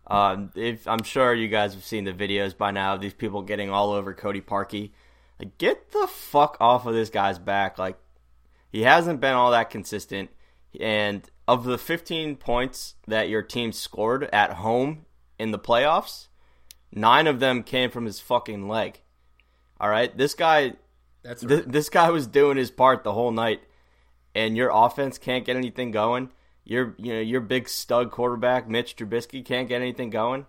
[0.06, 3.42] Um, if I'm sure you guys have seen the videos by now of these people
[3.42, 4.90] getting all over Cody Parkey.
[5.38, 7.78] Like, get the fuck off of this guy's back.
[7.78, 7.96] Like,
[8.70, 10.30] he hasn't been all that consistent.
[10.80, 15.06] And of the 15 points that your team scored at home
[15.38, 16.28] in the playoffs,
[16.92, 19.00] nine of them came from his fucking leg.
[19.80, 20.74] All right, this guy
[21.22, 23.62] That's Th- this guy was doing his part the whole night,
[24.34, 26.30] and your offense can't get anything going.
[26.64, 30.46] Your you know your big stud quarterback Mitch Trubisky can't get anything going.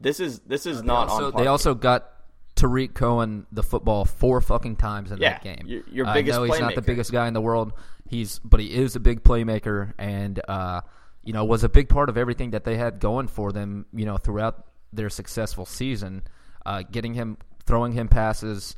[0.00, 1.32] This is this is not also, on.
[1.32, 1.50] they Parkey.
[1.50, 2.08] also got
[2.56, 5.66] Tarik Cohen the football four fucking times in Yeah, that game.
[5.66, 7.72] your- your I biggest know he's not the biggest guy in the world.
[8.08, 10.80] He's but he is a big playmaker, and uh,
[11.22, 13.84] you know was a big part of everything that they had going for them.
[13.92, 16.22] You know throughout their successful season,
[16.64, 18.76] uh, getting him, throwing him passes.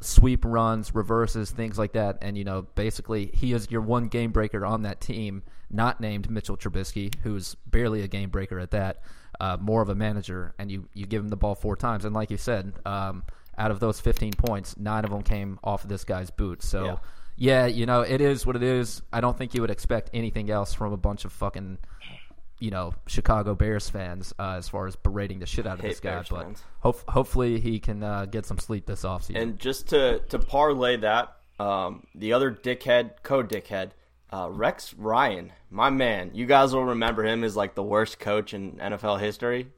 [0.00, 4.30] Sweep runs, reverses, things like that, and you know, basically, he is your one game
[4.30, 9.02] breaker on that team, not named Mitchell Trubisky, who's barely a game breaker at that
[9.40, 12.04] uh, more of a manager, and you, you give him the ball four times.
[12.04, 13.22] And like you said, um,
[13.56, 16.62] out of those 15 points, nine of them came off of this guy's boot.
[16.62, 16.96] So, Yeah.
[17.36, 17.66] yeah.
[17.66, 19.02] you know, it is what it is.
[19.12, 21.78] I don't think you would expect anything else from a bunch of fucking,
[22.58, 26.00] you know, Chicago Bears fans uh, as far as berating the shit out of this
[26.00, 26.10] guy.
[26.10, 26.62] Bears but fans.
[26.80, 29.40] hope, hopefully he can uh, get some sleep this offseason.
[29.40, 33.90] And just to to parlay that, um, the other dickhead, code dickhead,
[34.32, 36.30] uh, Rex Ryan, my man.
[36.34, 39.68] You guys will remember him as like the worst coach in NFL history.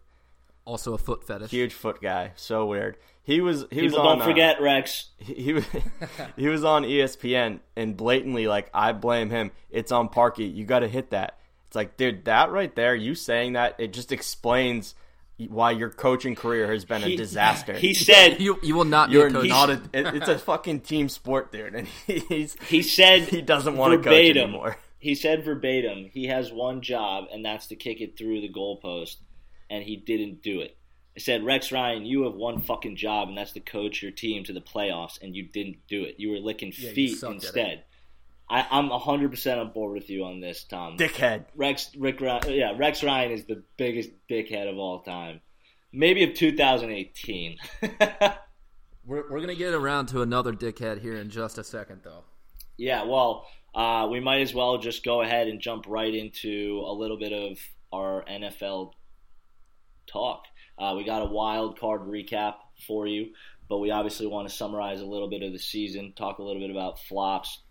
[0.65, 1.51] also a foot fetish.
[1.51, 2.97] Huge foot guy, so weird.
[3.23, 5.11] He was he was on don't uh, forget Rex.
[5.19, 5.65] he he was
[6.37, 9.51] he was on ESPN and blatantly like I blame him.
[9.71, 10.53] It's on Parkey.
[10.53, 11.39] You got to hit that.
[11.71, 14.97] It's like, dude, that right there, you saying that, it just explains
[15.49, 17.73] why your coaching career has been a disaster.
[17.75, 19.49] He said You, you will not You're be a coach.
[19.49, 19.81] not a.
[19.93, 23.99] it- It's a fucking team sport, dude, and he's he said he doesn't want to
[23.99, 24.43] coach verbatim.
[24.51, 24.77] anymore.
[24.99, 29.17] He said verbatim, he has one job, and that's to kick it through the goalpost,
[29.71, 30.77] and he didn't do it.
[31.17, 34.45] I said, Rex Ryan, you have one fucking job, and that's to coach your team
[34.45, 36.17] to the playoffs, and you didn't do it.
[36.19, 37.45] You were licking you feet sucked at it.
[37.47, 37.85] instead.
[38.51, 40.97] I, I'm 100% on board with you on this, Tom.
[40.97, 41.45] Dickhead.
[41.55, 45.41] Rex, Rick, Ryan, yeah, Rex Ryan is the biggest dickhead of all time.
[45.93, 47.59] Maybe of 2018.
[49.07, 52.23] We're, we're going to get around to another dickhead here in just a second, though.
[52.77, 56.93] Yeah, well, uh, we might as well just go ahead and jump right into a
[56.93, 57.59] little bit of
[57.93, 58.93] our NFL
[60.07, 60.45] talk.
[60.79, 62.55] Uh, we got a wild card recap
[62.87, 63.31] for you,
[63.69, 66.61] but we obviously want to summarize a little bit of the season, talk a little
[66.61, 67.63] bit about flops,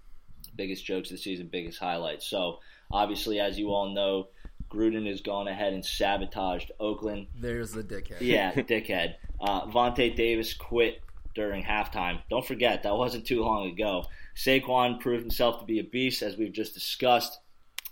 [0.56, 2.26] biggest jokes of the season, biggest highlights.
[2.28, 2.60] So,
[2.92, 4.28] obviously, as you all know,
[4.70, 7.28] Gruden has gone ahead and sabotaged Oakland.
[7.40, 8.22] There's the dickhead.
[8.22, 9.16] Yeah, dickhead.
[9.42, 11.02] Uh, Vontae Davis quit
[11.36, 12.20] during halftime.
[12.30, 14.06] Don't forget, that wasn't too long ago.
[14.36, 17.40] Saquon proved himself to be a beast, as we've just discussed.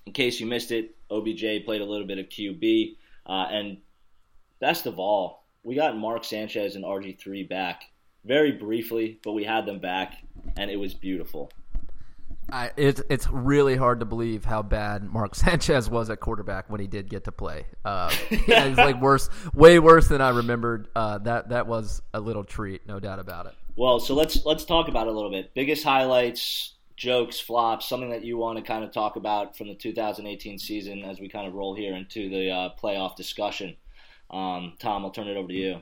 [0.05, 2.95] In case you missed it, OBJ played a little bit of QB.
[3.25, 3.77] Uh, and
[4.59, 7.83] best of all, we got Mark Sanchez and RG three back
[8.23, 10.17] very briefly, but we had them back,
[10.57, 11.51] and it was beautiful.
[12.51, 16.79] I, it, it's really hard to believe how bad Mark Sanchez was at quarterback when
[16.79, 17.65] he did get to play.
[17.83, 20.87] Uh, it's like worse, way worse than I remembered.
[20.95, 23.53] Uh, that that was a little treat, no doubt about it.
[23.75, 25.53] Well, so let's let's talk about it a little bit.
[25.53, 29.75] Biggest highlights, jokes, flops, something that you want to kind of talk about from the
[29.75, 33.75] 2018 season as we kind of roll here into the uh, playoff discussion.
[34.29, 35.81] Um, Tom, I'll turn it over to you.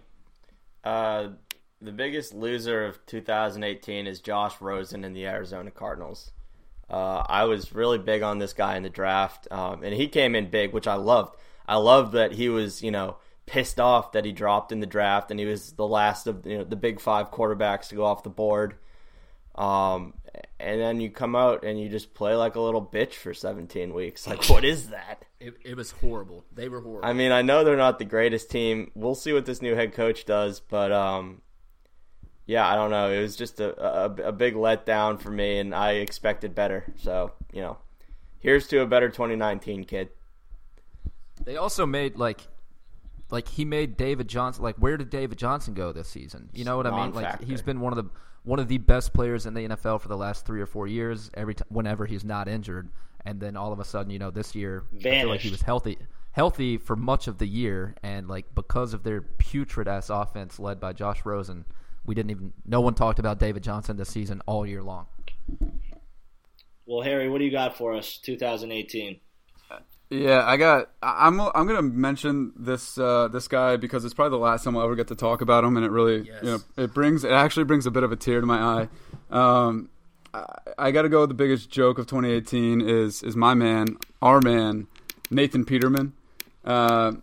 [0.83, 1.29] Uh,
[1.81, 6.31] the biggest loser of 2018 is Josh Rosen and the Arizona Cardinals.
[6.89, 10.35] Uh, I was really big on this guy in the draft, um, and he came
[10.35, 11.35] in big, which I loved.
[11.67, 13.17] I loved that he was, you know,
[13.47, 16.59] pissed off that he dropped in the draft, and he was the last of you
[16.59, 18.75] know, the big five quarterbacks to go off the board.
[19.55, 20.13] Um,
[20.59, 23.93] and then you come out and you just play like a little bitch for 17
[23.93, 24.27] weeks.
[24.27, 25.25] Like, what is that?
[25.39, 26.43] It, it was horrible.
[26.53, 27.07] They were horrible.
[27.07, 28.91] I mean, I know they're not the greatest team.
[28.95, 31.41] We'll see what this new head coach does, but um,
[32.45, 33.11] yeah, I don't know.
[33.11, 36.85] It was just a, a, a big letdown for me, and I expected better.
[36.97, 37.77] So, you know,
[38.39, 40.09] here's to a better 2019, kid.
[41.43, 42.47] They also made like
[43.29, 46.49] like he made David Johnson like where did David Johnson go this season?
[46.53, 47.13] You know what I mean?
[47.13, 48.09] Like he's been one of the
[48.43, 51.31] one of the best players in the NFL for the last 3 or 4 years
[51.33, 52.89] every time whenever he's not injured
[53.25, 55.61] and then all of a sudden, you know, this year I feel like he was
[55.61, 55.97] healthy
[56.31, 60.79] healthy for much of the year and like because of their putrid ass offense led
[60.79, 61.65] by Josh Rosen,
[62.05, 65.07] we didn't even no one talked about David Johnson this season all year long.
[66.85, 69.19] Well, Harry, what do you got for us 2018?
[70.11, 70.91] Yeah, I got.
[71.01, 71.39] I- I'm.
[71.41, 74.95] I'm gonna mention this uh, this guy because it's probably the last time I'll ever
[74.95, 77.23] get to talk about him, and it really, you know, it brings.
[77.23, 78.87] It actually brings a bit of a tear to my eye.
[79.31, 79.89] Um,
[80.31, 80.45] I,
[80.77, 81.21] I got to go.
[81.21, 84.85] with The biggest joke of 2018 is is my man, our man,
[85.31, 86.13] Nathan Peterman.
[86.63, 87.13] Uh,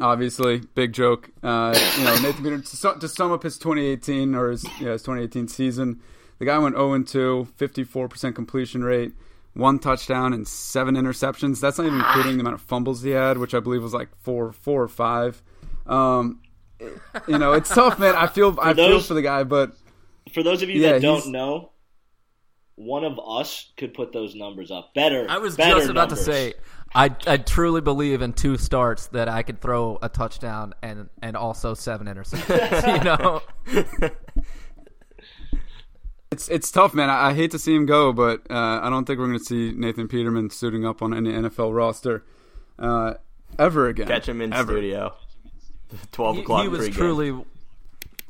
[0.00, 1.30] obviously, big joke.
[1.42, 2.62] Uh, you know, Nathan Peterman.
[2.62, 6.00] To, su- to sum up his 2018 or his yeah his 2018 season,
[6.38, 9.12] the guy went 0 2, 54 percent completion rate
[9.54, 11.60] one touchdown and seven interceptions.
[11.60, 14.08] That's not even including the amount of fumbles he had, which I believe was like
[14.22, 15.42] four, four or five.
[15.86, 16.40] Um,
[17.26, 18.14] you know, it's tough, man.
[18.14, 19.72] I feel, I feel for the guy, but
[20.32, 21.72] For those of you Yeah, that don't know,
[22.76, 25.26] one of us could put those numbers up better.
[25.28, 26.26] I was better just about numbers.
[26.26, 26.54] to say,
[26.94, 31.36] I I truly believe in two starts that I could throw a touchdown and and
[31.36, 32.98] also seven interceptions.
[32.98, 34.10] you know,
[36.32, 37.10] it's it's tough, man.
[37.10, 39.44] I, I hate to see him go, but uh, I don't think we're going to
[39.44, 42.24] see Nathan Peterman suiting up on any NFL roster
[42.78, 43.14] uh,
[43.58, 44.06] ever again.
[44.06, 44.72] Catch him in ever.
[44.72, 45.14] studio.
[46.12, 46.92] 12 he, o'clock he was pregame.
[46.94, 47.44] truly,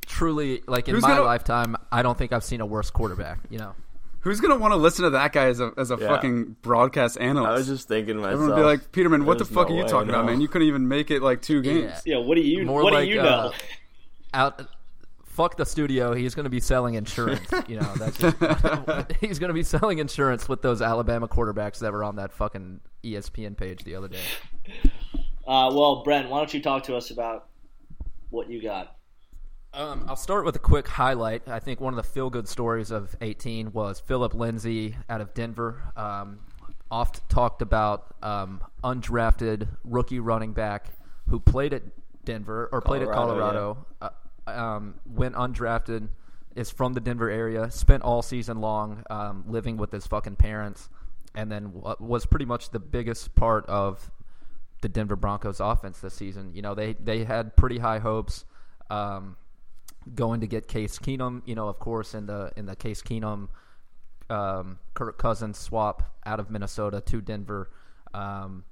[0.06, 1.76] truly like in Who's my gonna- lifetime.
[1.92, 3.38] I don't think I've seen a worse quarterback.
[3.50, 3.74] You know,
[4.20, 6.08] Who's going to want to listen to that guy as a as a Yeah.
[6.08, 7.48] fucking broadcast analyst?
[7.50, 8.34] I was just thinking myself.
[8.34, 10.40] Everyone would be like, Peterman, what the fuck no are you talking about, man?
[10.40, 12.02] You couldn't even make it like two games.
[12.04, 12.18] Yeah.
[12.18, 13.52] Yeah, what do you More what like, do you uh, know?
[14.34, 14.62] out.
[15.24, 16.12] Fuck the studio.
[16.12, 17.48] He's going to be selling insurance.
[17.68, 18.36] You know, that's just,
[19.20, 22.80] he's going to be selling insurance with those Alabama quarterbacks that were on that fucking
[23.04, 24.18] ESPN page the other day.
[25.46, 27.46] Uh, well, Brent, why don't you talk to us about
[28.30, 28.96] what you got?
[29.72, 31.48] Um, I'll start with a quick highlight.
[31.48, 35.80] I think one of the feel-good stories of 18 was Philip Lindsay out of Denver.
[35.96, 36.40] Um,
[36.90, 40.88] oft talked about um, undrafted rookie running back
[41.28, 41.82] who played at
[42.24, 44.12] Denver or played at Colorado, Colorado.
[44.46, 46.08] Uh, um, went undrafted.
[46.56, 47.70] Is from the Denver area.
[47.70, 50.88] Spent all season long um, living with his fucking parents,
[51.32, 54.10] and then wa- was pretty much the biggest part of
[54.82, 56.52] the Denver Broncos offense this season.
[56.52, 58.44] You know, they they had pretty high hopes
[58.90, 59.36] um,
[60.14, 61.42] going to get Case Keenum.
[61.44, 63.48] You know, of course, in the in the Case Keenum
[64.30, 67.70] um, Kirk Cousins swap out of Minnesota to Denver.
[68.14, 68.64] Um,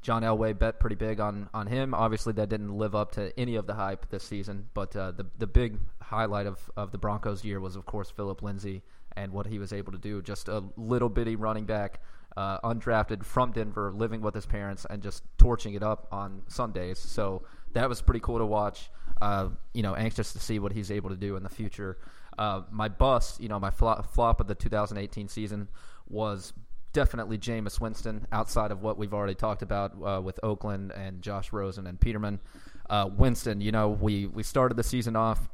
[0.00, 1.94] John Elway bet pretty big on, on him.
[1.94, 4.68] Obviously, that didn't live up to any of the hype this season.
[4.74, 8.42] But uh, the the big highlight of, of the Broncos' year was, of course, Philip
[8.42, 8.82] Lindsay
[9.16, 10.22] and what he was able to do.
[10.22, 12.00] Just a little bitty running back,
[12.36, 16.98] uh, undrafted from Denver, living with his parents, and just torching it up on Sundays.
[16.98, 18.90] So that was pretty cool to watch.
[19.20, 21.98] Uh, you know, anxious to see what he's able to do in the future.
[22.38, 25.68] Uh, my bust, you know, my flop, flop of the 2018 season
[26.08, 26.52] was
[26.92, 31.52] definitely Jameis Winston outside of what we've already talked about uh, with Oakland and Josh
[31.52, 32.40] Rosen and Peterman.
[32.88, 35.48] Uh, Winston, you know, we, we started the season off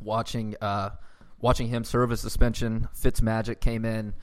[0.00, 0.90] watching uh,
[1.40, 2.88] watching him serve his suspension.
[2.96, 4.14] Fitzmagic came in,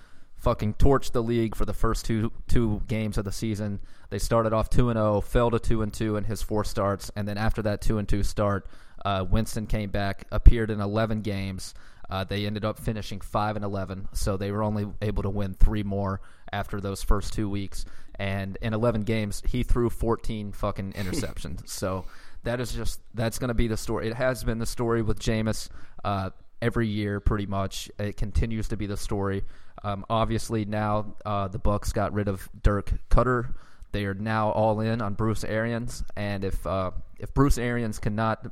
[0.46, 3.80] fucking torched the league for the first two two games of the season.
[4.12, 7.12] They started off two and zero, fell to two and two in his four starts,
[7.16, 8.68] and then after that two and two start,
[9.04, 11.74] uh, Winston came back, appeared in eleven games,
[12.08, 15.56] Uh, they ended up finishing five and eleven, so they were only able to win
[15.56, 16.22] three more
[16.54, 17.84] after those first two weeks.
[18.20, 21.68] And in eleven games, he threw fourteen fucking interceptions.
[21.68, 22.06] so
[22.44, 24.08] that is just that's going to be the story.
[24.08, 25.70] It has been the story with Jameis
[26.04, 26.30] uh,
[26.62, 27.90] every year, pretty much.
[28.00, 29.44] It continues to be the story.
[29.84, 33.54] Um, obviously, now uh, the Bucs got rid of Dirk Koetter.
[33.92, 38.46] They are now all in on Bruce Arians, and if uh, if Bruce Arians cannot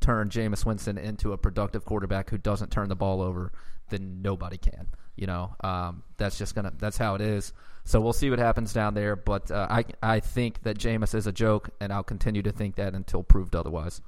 [0.00, 3.52] turn Jameis Winston into a productive quarterback who doesn't turn the ball over,
[3.90, 4.88] then nobody can.
[5.16, 7.52] You know, um, that's just gonna that's how it is.
[7.84, 9.16] So we'll see what happens down there.
[9.16, 12.76] But uh, I I think that Jameis is a joke, and I'll continue to think
[12.76, 14.00] that until proved otherwise.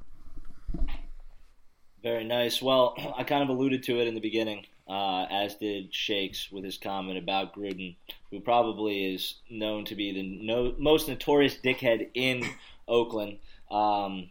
[2.03, 2.63] Very nice.
[2.63, 6.65] Well, I kind of alluded to it in the beginning, uh, as did Shakes with
[6.65, 7.97] his comment about Gruden,
[8.31, 12.45] who probably is known to be the no, most notorious dickhead in
[12.89, 13.39] Oakland.
[13.71, 14.31] Um,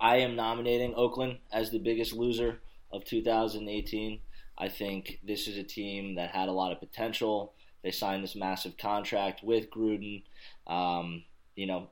[0.00, 2.60] I am nominating Oakland as the biggest loser
[2.92, 4.20] of 2018.
[4.56, 7.54] I think this is a team that had a lot of potential.
[7.82, 10.22] They signed this massive contract with Gruden.
[10.66, 11.24] Um,
[11.56, 11.88] you know,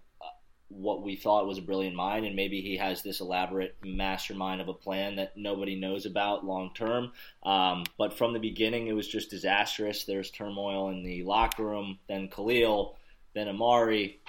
[0.74, 4.68] what we thought was a brilliant mind, and maybe he has this elaborate mastermind of
[4.68, 7.12] a plan that nobody knows about long term.
[7.42, 10.04] Um, but from the beginning, it was just disastrous.
[10.04, 12.96] There's turmoil in the locker room, then Khalil,
[13.34, 14.20] then Amari.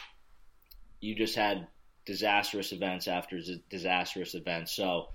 [1.00, 1.68] You just had
[2.06, 3.40] disastrous events after
[3.70, 4.74] disastrous events.
[4.74, 5.10] So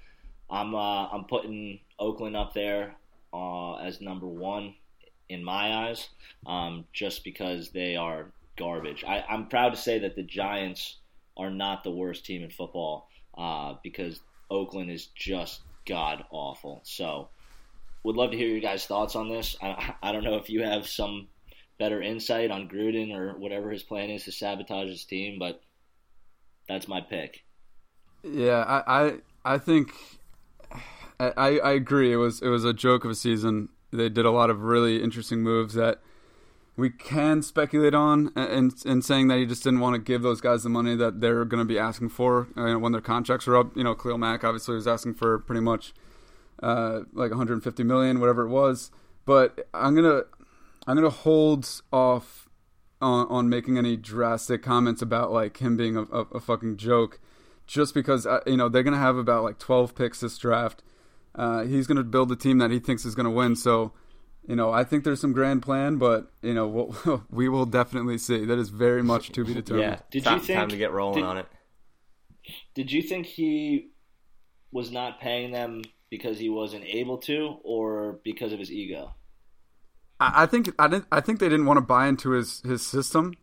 [0.51, 2.97] I'm uh, I'm putting Oakland up there
[3.33, 4.75] uh, as number one
[5.29, 6.09] in my eyes,
[6.47, 9.05] um, just because they are garbage.
[9.07, 10.97] I, I'm proud to say that the Giants
[11.39, 14.21] are not the worst team in football uh, because
[14.51, 16.81] Oakland is just god awful.
[16.85, 17.29] So,
[18.03, 19.57] would love to hear your guys' thoughts on this.
[19.63, 21.29] I, I don't know if you have some
[21.79, 25.61] better insight on Gruden or whatever his plan is to sabotage his team, but
[26.69, 27.45] that's my pick.
[28.23, 29.15] Yeah, I I,
[29.45, 29.93] I think
[31.21, 32.13] I, I agree.
[32.13, 33.69] It was it was a joke of a season.
[33.93, 36.01] They did a lot of really interesting moves that
[36.79, 40.41] we can speculate on and in saying that he just didn't want to give those
[40.41, 43.57] guys the money that they're going to be asking for uh, when their contracts are
[43.57, 43.77] up.
[43.77, 45.93] You know, Khalil Mack obviously was asking for pretty much
[46.63, 48.93] uh, like 150 million, whatever it was.
[49.25, 50.23] But I'm gonna
[50.87, 52.49] I'm gonna hold off
[53.03, 57.19] on, on making any drastic comments about like him being a, a, a fucking joke,
[57.67, 60.85] just because uh, you know they're gonna have about like 12 picks this draft.
[61.35, 63.57] Uh, he's gonna build a team that he thinks is gonna win.
[63.57, 63.93] So
[64.49, 68.17] you know, I think there's some grand plan, but you know, we'll, we will definitely
[68.17, 68.47] see.
[68.47, 69.91] That is very much to be determined.
[69.91, 71.47] yeah, did time, you think, time to get rolling did, on it?
[72.75, 73.91] Did you think he
[74.73, 79.15] was not paying them because he wasn't able to, or because of his ego?
[80.19, 81.07] I, I think I didn't.
[81.13, 83.35] I think they didn't want to buy into his his system,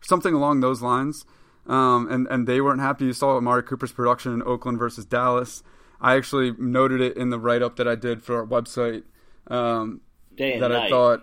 [0.00, 1.26] something along those lines.
[1.66, 3.04] Um, and and they weren't happy.
[3.04, 5.62] You saw Amari Cooper's production in Oakland versus Dallas.
[6.00, 9.02] I actually noted it in the write up that I did for our website.
[9.46, 10.03] Um, Day
[10.38, 10.86] that night.
[10.86, 11.20] I thought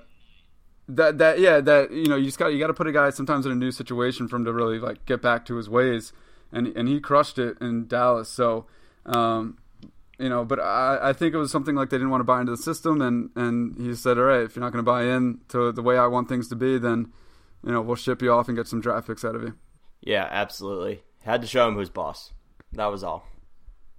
[0.87, 3.09] that that yeah that you know you just got you got to put a guy
[3.11, 6.13] sometimes in a new situation for him to really like get back to his ways,
[6.51, 8.29] and and he crushed it in Dallas.
[8.29, 8.65] So.
[9.03, 9.57] Um,
[10.19, 12.41] you know, but I, I think it was something like they didn't want to buy
[12.41, 15.05] into the system, and, and he said, all right, if you're not going to buy
[15.05, 17.11] in to the way I want things to be, then,
[17.65, 19.55] you know, we'll ship you off and get some draft picks out of you.
[20.01, 21.01] Yeah, absolutely.
[21.23, 22.33] Had to show him who's boss.
[22.73, 23.27] That was all.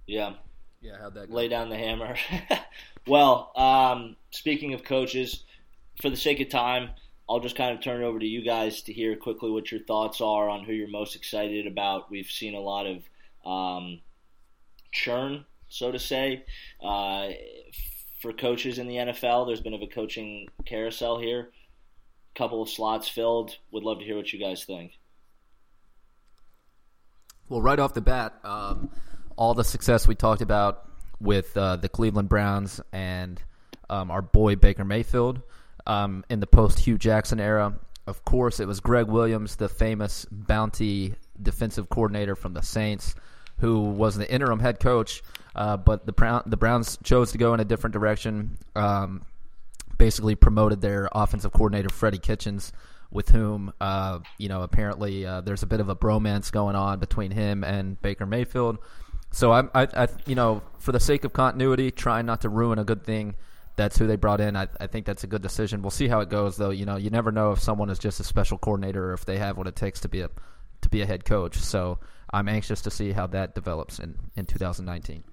[0.07, 0.35] Yeah.
[0.83, 1.35] Yeah, how'd that go?
[1.35, 2.15] Lay down the hammer.
[3.07, 5.43] well, um, speaking of coaches,
[6.01, 6.89] for the sake of time,
[7.29, 9.81] I'll just kind of turn it over to you guys to hear quickly what your
[9.81, 12.11] thoughts are on who you're most excited about.
[12.11, 13.03] We've seen a lot of
[13.49, 14.01] um,
[14.91, 16.43] churn, so to say,
[16.83, 17.29] uh,
[18.21, 19.47] for coaches in the NFL.
[19.47, 21.49] There's been of a coaching carousel here.
[22.35, 23.57] A Couple of slots filled.
[23.71, 24.99] Would love to hear what you guys think.
[27.47, 28.89] Well, right off the bat, um,
[29.35, 30.87] all the success we talked about
[31.19, 33.41] with uh, the Cleveland Browns and
[33.89, 35.41] um, our boy Baker Mayfield
[35.85, 37.73] um, in the post Hue Jackson era.
[38.05, 43.15] Of course, it was Gregg Williams, the famous bounty defensive coordinator from the Saints,
[43.59, 45.23] who was the interim head coach.
[45.55, 48.57] Uh, but the, the Browns chose to go in a different direction.
[48.75, 49.23] Um,
[49.97, 52.73] basically, promoted their offensive coordinator Freddie Kitchens,
[53.11, 56.99] with whom uh, you know apparently uh, there's a bit of a bromance going on
[56.99, 58.79] between him and Baker Mayfield.
[59.33, 62.77] So I, I, I, you know, for the sake of continuity, trying not to ruin
[62.77, 63.35] a good thing.
[63.75, 64.55] That's who they brought in.
[64.55, 65.81] I, I think that's a good decision.
[65.81, 66.69] We'll see how it goes, though.
[66.69, 69.39] You know, you never know if someone is just a special coordinator or if they
[69.39, 70.29] have what it takes to be a
[70.81, 71.57] to be a head coach.
[71.57, 71.97] So
[72.31, 75.23] I'm anxious to see how that develops in in 2019.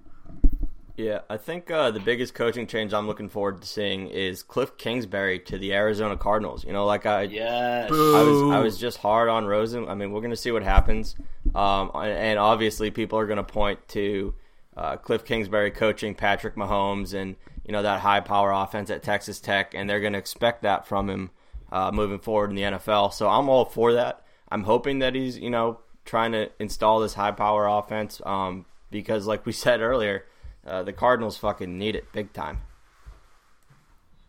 [1.01, 4.77] Yeah, I think uh, the biggest coaching change I'm looking forward to seeing is Cliff
[4.77, 6.63] Kingsbury to the Arizona Cardinals.
[6.63, 7.89] You know, like I, yes.
[7.89, 9.87] I was, I was just hard on Rosen.
[9.87, 11.15] I mean, we're going to see what happens,
[11.55, 14.35] um, and obviously, people are going to point to
[14.77, 17.35] uh, Cliff Kingsbury coaching Patrick Mahomes, and
[17.65, 20.63] you you know that high power offense at Texas Tech, and they're going to expect
[20.63, 21.31] that from him
[21.71, 23.13] uh, moving forward in the NFL.
[23.13, 24.25] So I'm all for that.
[24.49, 29.25] I'm hoping that he's you know trying to install this high power offense um, because,
[29.25, 30.25] like we said earlier,
[30.65, 32.61] uh, the Cardinals fucking need it big time.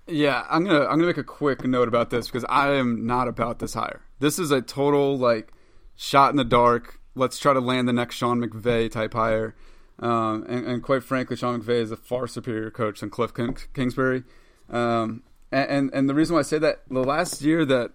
[0.06, 3.28] Yeah, I'm gonna I'm gonna make a quick note about this because I am not
[3.28, 4.02] about this hire.
[4.18, 5.52] This is a total like
[5.96, 7.00] shot in the dark.
[7.14, 9.54] Let's try to land the next Sean McVay type hire.
[9.98, 13.56] Um, and, and, quite frankly, Sean McVay is a far superior coach than Cliff King-
[13.74, 14.24] Kingsbury.
[14.68, 15.22] Um,
[15.52, 17.92] and, and, and the reason why I say that the last year that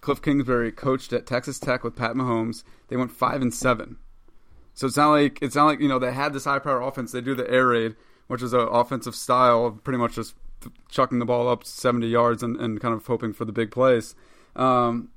[0.00, 3.98] Cliff Kingsbury coached at Texas Tech with Pat Mahomes, they went five and seven.
[4.78, 7.10] So it's not like it's not like you know they had this high power offense.
[7.10, 7.96] They do the air raid,
[8.28, 10.36] which is an offensive style, of pretty much just
[10.88, 14.14] chucking the ball up 70 yards and, and kind of hoping for the big plays.
[14.54, 15.08] Um,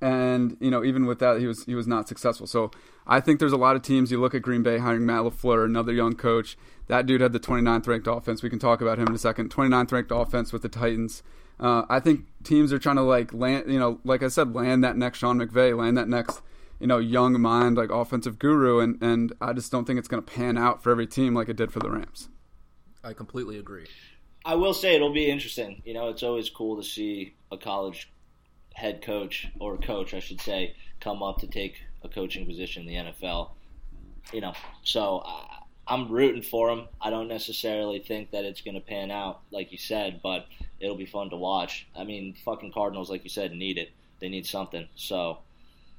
[0.00, 2.46] and you know, even with that, he was he was not successful.
[2.46, 2.70] So
[3.04, 4.12] I think there's a lot of teams.
[4.12, 6.56] You look at Green Bay hiring Matt LaFleur, another young coach.
[6.86, 8.40] That dude had the 29th ranked offense.
[8.40, 9.50] We can talk about him in a second.
[9.52, 11.24] 29th ranked offense with the Titans.
[11.58, 14.84] Uh, I think teams are trying to like land, you know, like I said, land
[14.84, 16.40] that next Sean McVay, land that next,
[16.82, 20.20] you know, young mind like offensive guru, and and I just don't think it's going
[20.20, 22.28] to pan out for every team like it did for the Rams.
[23.04, 23.86] I completely agree.
[24.44, 25.80] I will say it'll be interesting.
[25.84, 28.10] You know, it's always cool to see a college
[28.74, 32.88] head coach or coach, I should say, come up to take a coaching position in
[32.88, 33.50] the NFL.
[34.32, 36.88] You know, so I, I'm rooting for him.
[37.00, 40.46] I don't necessarily think that it's going to pan out like you said, but
[40.80, 41.86] it'll be fun to watch.
[41.96, 43.92] I mean, fucking Cardinals, like you said, need it.
[44.18, 44.88] They need something.
[44.96, 45.38] So.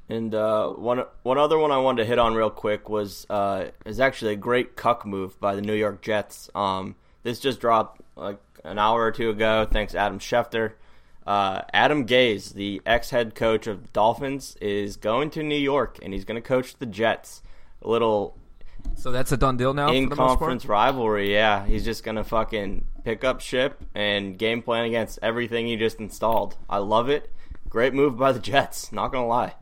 [0.09, 3.67] And uh, one one other one I wanted to hit on real quick was uh,
[3.85, 6.49] is actually a great cuck move by the New York Jets.
[6.53, 9.67] Um, this just dropped like an hour or two ago.
[9.69, 10.73] Thanks, Adam Schefter.
[11.25, 16.13] Uh, Adam Gase, the ex head coach of Dolphins, is going to New York and
[16.13, 17.41] he's going to coach the Jets.
[17.81, 18.37] A little
[18.95, 19.91] so that's a done deal now.
[19.91, 21.65] In conference rivalry, yeah.
[21.65, 26.57] He's just gonna fucking pick up ship and game plan against everything he just installed.
[26.69, 27.31] I love it.
[27.69, 28.91] Great move by the Jets.
[28.91, 29.55] Not gonna lie.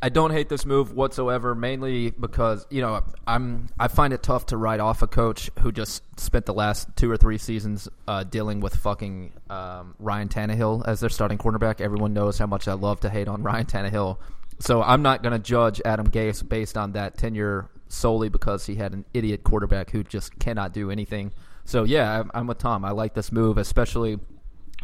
[0.00, 4.46] I don't hate this move whatsoever, mainly because you know I'm I find it tough
[4.46, 8.22] to write off a coach who just spent the last two or three seasons uh,
[8.22, 11.80] dealing with fucking um, Ryan Tannehill as their starting quarterback.
[11.80, 14.18] Everyone knows how much I love to hate on Ryan Tannehill,
[14.60, 18.76] so I'm not going to judge Adam Gase based on that tenure solely because he
[18.76, 21.32] had an idiot quarterback who just cannot do anything.
[21.64, 22.84] So yeah, I'm with Tom.
[22.84, 24.20] I like this move, especially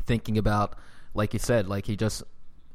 [0.07, 0.75] thinking about
[1.15, 2.25] like you said, like he just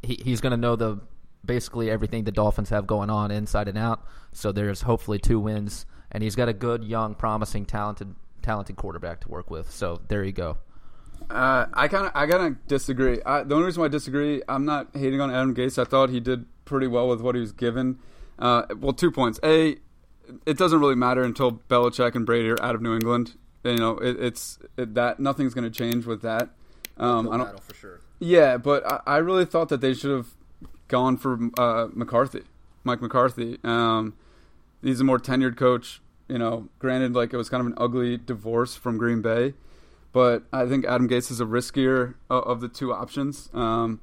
[0.01, 0.99] he, he's going to know the
[1.43, 4.05] basically everything the Dolphins have going on inside and out.
[4.31, 9.21] So there's hopefully two wins, and he's got a good, young, promising, talented, talented quarterback
[9.21, 9.71] to work with.
[9.71, 10.57] So there you go.
[11.29, 13.21] Uh, I kind of I kind of disagree.
[13.25, 15.77] I, the only reason why I disagree, I'm not hating on Adam Gase.
[15.77, 17.99] I thought he did pretty well with what he was given.
[18.37, 19.39] Uh, well, two points.
[19.43, 19.77] A,
[20.45, 23.35] it doesn't really matter until Belichick and Brady are out of New England.
[23.63, 26.49] You know, it, it's it, that nothing's going to change with that.
[26.97, 27.99] Um, I don't for sure.
[28.19, 30.27] Yeah, but I, I really thought that they should have
[30.89, 32.43] gone for uh, McCarthy,
[32.83, 33.57] Mike McCarthy.
[33.63, 34.15] Um,
[34.83, 36.01] he's a more tenured coach.
[36.27, 39.53] You know, granted, like it was kind of an ugly divorce from Green Bay,
[40.11, 43.49] but I think Adam Gase is a riskier of, of the two options.
[43.53, 44.01] Um,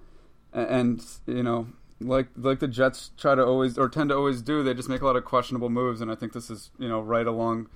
[0.52, 1.68] and, and you know,
[2.00, 5.02] like like the Jets try to always or tend to always do, they just make
[5.02, 7.68] a lot of questionable moves, and I think this is you know right along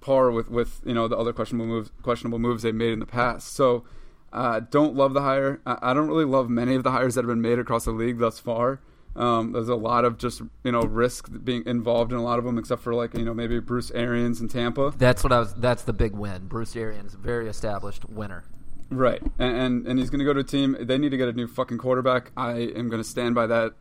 [0.00, 3.06] par with with you know the other questionable moves questionable moves they made in the
[3.06, 3.52] past.
[3.54, 3.84] So
[4.32, 5.60] uh, don't love the hire.
[5.64, 7.92] I, I, don't really love many of the hires that have been made across the
[7.92, 8.80] league thus far.
[9.16, 12.44] Um, there's a lot of just you know risk being involved in a lot of
[12.44, 14.92] them, except for like you know maybe Bruce Arians in Tampa.
[14.96, 15.54] That's what I was.
[15.54, 16.46] That's the big win.
[16.46, 18.44] Bruce Arians, very established winner.
[18.90, 20.76] Right, and and, and he's going to go to a team.
[20.78, 22.32] They need to get a new fucking quarterback.
[22.36, 23.72] I am going to stand by that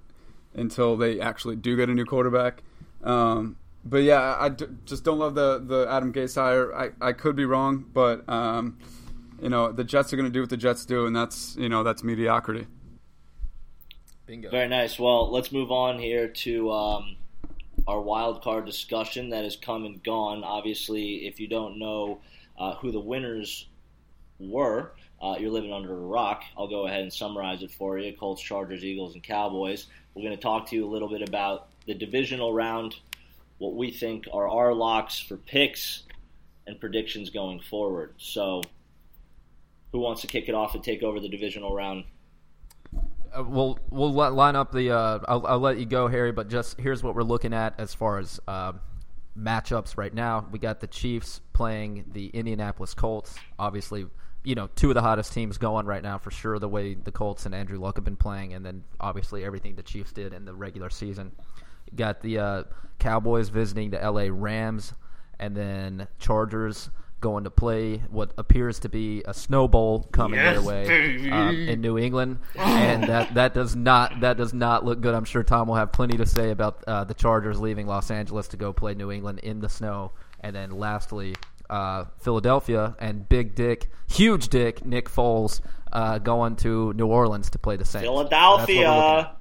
[0.55, 2.63] until they actually do get a new quarterback.
[3.03, 6.73] Um, but yeah, I, d- just don't love the the Adam Gase hire.
[6.75, 8.79] I, I could be wrong, but um,
[9.41, 11.69] you know the Jets are going to do what the Jets do, and that's you
[11.69, 12.67] know that's mediocrity.
[14.25, 14.49] Bingo.
[14.49, 14.99] Very nice.
[14.99, 17.15] Well, let's move on here to um,
[17.87, 20.43] our wild card discussion that has come and gone.
[20.43, 22.19] Obviously, if you don't know
[22.59, 23.67] uh, who the winners
[24.39, 26.43] were, uh, you're living under a rock.
[26.57, 29.87] I'll go ahead and summarize it for you: Colts, Chargers, Eagles, and Cowboys.
[30.13, 32.95] We're going to talk to you a little bit about the divisional round,
[33.59, 36.03] what we think are our locks for picks
[36.65, 38.13] and predictions going forward.
[38.17, 38.61] So
[39.91, 42.05] who wants to kick it off and take over the divisional round?
[43.35, 44.91] Uh, we'll we'll let, line up the.
[44.91, 46.31] Uh, I'll, I'll, let you go, Harry.
[46.31, 48.73] But just here's what we're looking at as far as uh,
[49.37, 50.47] matchups right now.
[50.51, 53.35] We got the Chiefs playing the Indianapolis Colts.
[53.59, 54.07] Obviously,
[54.43, 56.59] you know two of the hottest teams going right now for sure.
[56.59, 59.83] The way the Colts and Andrew Luck have been playing, and then obviously everything the
[59.83, 61.31] Chiefs did in the regular season.
[61.95, 62.63] got the uh,
[62.99, 64.29] Cowboys visiting the L.A.
[64.29, 64.93] Rams,
[65.39, 66.89] and then Chargers
[67.19, 71.55] going to play what appears to be a Snow Bowl coming Yes, their way um,
[71.67, 75.13] in New England, and that, that does not that does not look good.
[75.15, 78.47] I'm sure Tom will have plenty to say about uh, the Chargers leaving Los Angeles
[78.49, 80.11] to go play New England in the snow,
[80.41, 81.35] and then lastly.
[81.69, 85.59] Uh, Philadelphia and big dick, huge dick, Nick Foles
[85.91, 88.07] uh, going to New Orleans to play the Saints.
[88.07, 89.35] That's what we're looking at.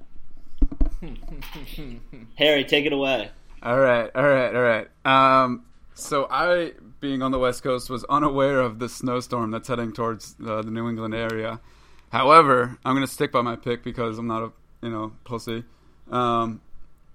[1.01, 2.27] Philadelphia.
[2.35, 3.31] Harry, take it away.
[3.63, 4.87] All right, all right, all right.
[5.05, 5.63] Um,
[5.93, 10.35] so I, being on the West Coast, was unaware of the snowstorm that's heading towards
[10.45, 11.59] uh, the New England area.
[12.11, 15.63] However, I'm going to stick by my pick because I'm not a you know pussy.
[16.09, 16.61] Um,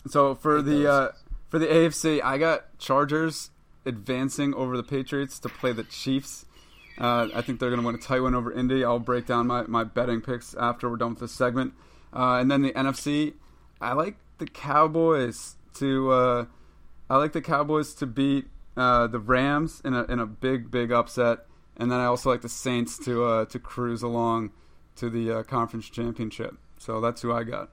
[0.06, 1.08] so for the uh,
[1.48, 3.50] for the AFC, I got Chargers
[3.84, 6.46] advancing over the Patriots to play the Chiefs.
[6.98, 8.84] Uh, I think they're going to win a tight one over Indy.
[8.84, 11.72] I'll break down my, my betting picks after we're done with this segment.
[12.14, 13.32] Uh, and then the NFC,
[13.80, 16.44] I like the Cowboys to uh,
[17.08, 20.92] I like the Cowboys to beat uh, the Rams in a in a big big
[20.92, 21.46] upset,
[21.76, 24.50] and then I also like the Saints to uh, to cruise along
[24.96, 26.56] to the uh, conference championship.
[26.78, 27.70] So that's who I got.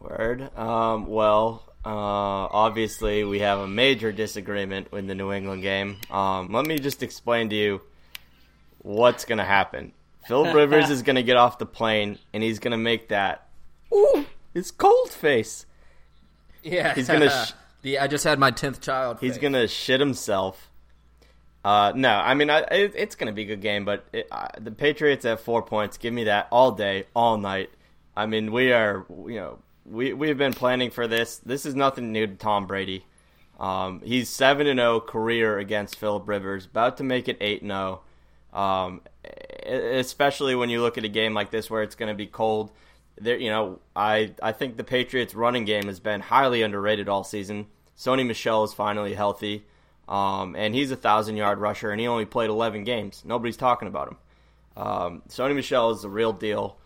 [0.00, 0.56] Word.
[0.56, 5.98] Um, well, uh, obviously we have a major disagreement with the New England game.
[6.10, 7.80] Um, let me just explain to you
[8.78, 9.92] what's going to happen.
[10.26, 13.48] Philip Rivers is going to get off the plane and he's going to make that.
[13.92, 15.66] Ooh, his cold face.
[16.62, 17.52] Yeah, He's gonna sh-
[17.86, 19.18] the I just had my tenth child.
[19.20, 20.70] He's gonna shit himself.
[21.64, 24.48] Uh, no, I mean I, it, it's gonna be a good game, but it, uh,
[24.58, 25.96] the Patriots at four points.
[25.96, 27.70] Give me that all day, all night.
[28.16, 31.38] I mean we are, you know, we we've been planning for this.
[31.38, 33.06] This is nothing new to Tom Brady.
[33.58, 37.70] Um, he's seven and zero career against Philip Rivers, about to make it eight and
[37.70, 38.02] zero.
[38.52, 42.16] Um, e- especially when you look at a game like this where it's going to
[42.16, 42.72] be cold.
[43.18, 47.24] There, you know, I I think the Patriots' running game has been highly underrated all
[47.24, 47.66] season.
[47.96, 49.64] Sony Michel is finally healthy,
[50.08, 53.22] um, and he's a thousand yard rusher, and he only played eleven games.
[53.24, 54.16] Nobody's talking about him.
[54.76, 56.76] Um, Sony Michel is the real deal,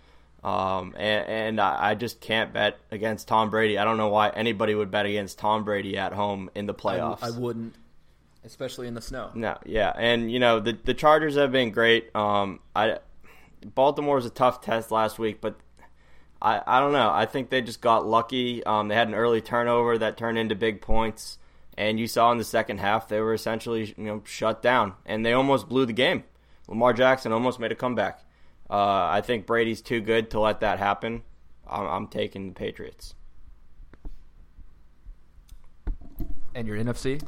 [0.45, 3.79] um, and, and I, I just can't bet against Tom Brady.
[3.79, 6.77] I don't know why anybody would bet against Tom Brady at home in the I,
[6.77, 7.23] playoffs.
[7.23, 7.75] I wouldn't,
[8.45, 9.31] especially in the snow.
[9.35, 12.15] No, yeah, and you know the the Chargers have been great.
[12.15, 12.99] Um, I
[13.75, 15.57] Baltimore was a tough test last week, but
[16.41, 17.11] I I don't know.
[17.11, 18.65] I think they just got lucky.
[18.65, 21.39] Um, they had an early turnover that turned into big points,
[21.77, 25.25] and you saw in the second half they were essentially you know shut down, and
[25.25, 26.25] they almost blew the game.
[26.69, 28.25] Lamar Jackson almost made a comeback.
[28.71, 31.23] Uh, I think Brady's too good to let that happen.
[31.69, 33.15] I'm, I'm taking the Patriots.
[36.55, 37.23] And your NFC?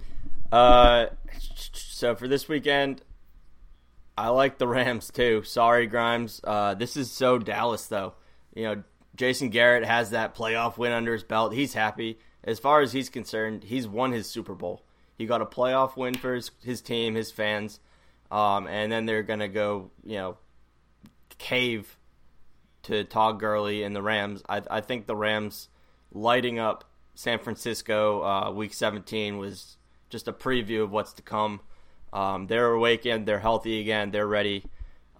[0.52, 1.06] Uh,
[1.38, 3.02] so for this weekend,
[4.16, 5.42] I like the Rams too.
[5.42, 6.40] Sorry, Grimes.
[6.44, 8.14] Uh, this is so Dallas though.
[8.54, 8.82] You know,
[9.14, 11.52] Jason Garrett has that playoff win under his belt.
[11.52, 12.18] He's happy.
[12.44, 14.84] As far as he's concerned, he's won his Super Bowl.
[15.16, 17.78] He got a playoff win for his, his team, his fans,
[18.30, 20.36] um, and then they're gonna go, you know,
[21.38, 21.96] cave
[22.84, 24.42] to Todd Gurley and the Rams.
[24.48, 25.68] I, I think the Rams
[26.12, 26.84] lighting up
[27.14, 29.76] San Francisco uh, Week 17 was
[30.10, 31.60] just a preview of what's to come.
[32.12, 34.64] Um, they're awakened, they're healthy again, they're ready,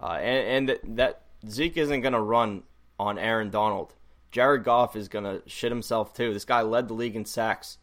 [0.01, 2.63] uh, and, and that Zeke isn't going to run
[3.03, 3.93] on Aaron Donald.
[4.31, 6.33] Jared Goff is going to shit himself too.
[6.33, 7.77] This guy led the league in sacks.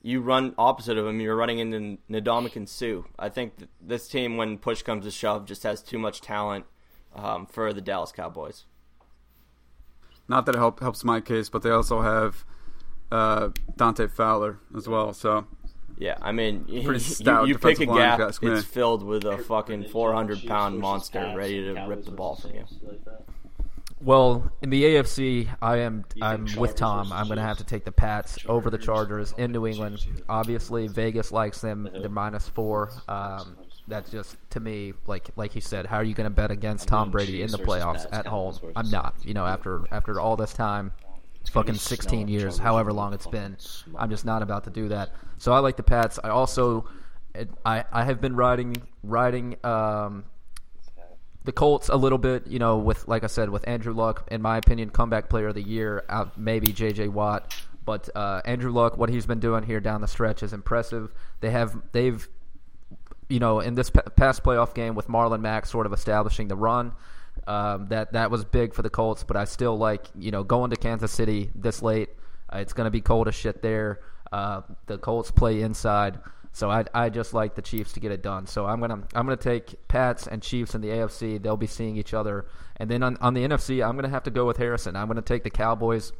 [0.00, 3.02] You run opposite of him, you're running into Ndamukong Suh.
[3.18, 6.66] I think th- this team, when push comes to shove, just has too much talent
[7.16, 8.64] um, for the Dallas Cowboys.
[10.28, 12.44] Not that it help, helps my case, but they also have
[13.10, 15.12] uh, Dante Fowler as well.
[15.12, 15.46] So
[15.98, 18.50] Yeah, I mean, you, you pick a defensive line, gap, if you ask me.
[18.52, 22.64] it's filled with a fucking 400 pound monster ready to rip the ball from you.
[23.98, 24.46] Saints, like that.
[24.46, 27.12] Well, in the AFC, I am I'm with Tom.
[27.12, 30.06] I'm going to have to take the Pats over the Chargers in New England.
[30.28, 31.88] Obviously, Vegas likes them.
[31.92, 32.90] They're minus four.
[33.08, 33.56] Um,
[33.88, 36.88] that's just to me, like like he said, how are you going to bet against
[36.88, 38.58] Tom Brady in the playoffs at home?
[38.76, 39.14] I'm not.
[39.24, 40.92] You know, after after all this time,
[41.52, 43.56] fucking 16 years, however long it's been.
[43.96, 45.10] I'm just not about to do that.
[45.38, 46.18] So I like the Pats.
[46.22, 46.88] I also,
[47.64, 49.56] I I have been riding riding.
[49.64, 50.24] Um,
[51.44, 54.42] the Colts a little bit, you know, with like I said, with Andrew Luck, in
[54.42, 57.08] my opinion, comeback player of the year, out maybe J.J.
[57.08, 61.10] Watt, but uh, Andrew Luck, what he's been doing here down the stretch is impressive.
[61.40, 62.28] They have they've,
[63.30, 66.56] you know, in this pa- past playoff game with Marlon Mack sort of establishing the
[66.56, 66.92] run.
[67.46, 70.68] Um, that that was big for the Colts, but I still like you know going
[70.68, 72.10] to Kansas City this late.
[72.52, 74.00] Uh, it's going to be cold as shit there.
[74.30, 76.18] Uh, the Colts play inside,
[76.52, 78.46] so I I just like the Chiefs to get it done.
[78.46, 81.42] So I'm gonna I'm gonna take Pats and Chiefs in the AFC.
[81.42, 82.46] They'll be seeing each other,
[82.76, 84.96] and then on on the NFC, I'm gonna have to go with Harrison.
[84.96, 86.12] I'm gonna take the Cowboys.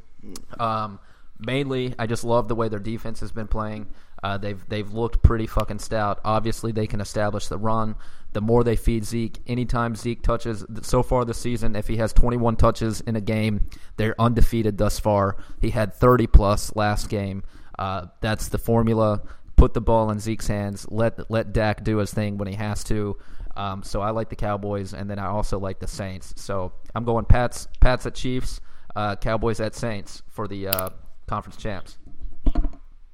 [0.59, 0.99] Um,
[1.39, 3.87] mainly, I just love the way their defense has been playing.
[4.21, 6.19] Uh, they've they've looked pretty fucking stout.
[6.23, 7.95] Obviously, they can establish the run.
[8.31, 12.13] The more they feed Zeke, anytime Zeke touches, so far this season, if he has
[12.13, 13.67] 21 touches in a game,
[13.97, 15.37] they're undefeated thus far.
[15.59, 17.41] He had 30 plus last game.
[17.79, 19.21] Uh, that's the formula.
[19.59, 20.87] Put the ball in Zeke's hands.
[20.89, 23.17] Let let Dak do his thing when he has to.
[23.57, 26.33] Um, so I like the Cowboys, and then I also like the Saints.
[26.37, 28.61] So I'm going Pats, Pats at Chiefs,
[28.95, 30.89] uh, Cowboys at Saints for the uh,
[31.27, 31.97] conference champs.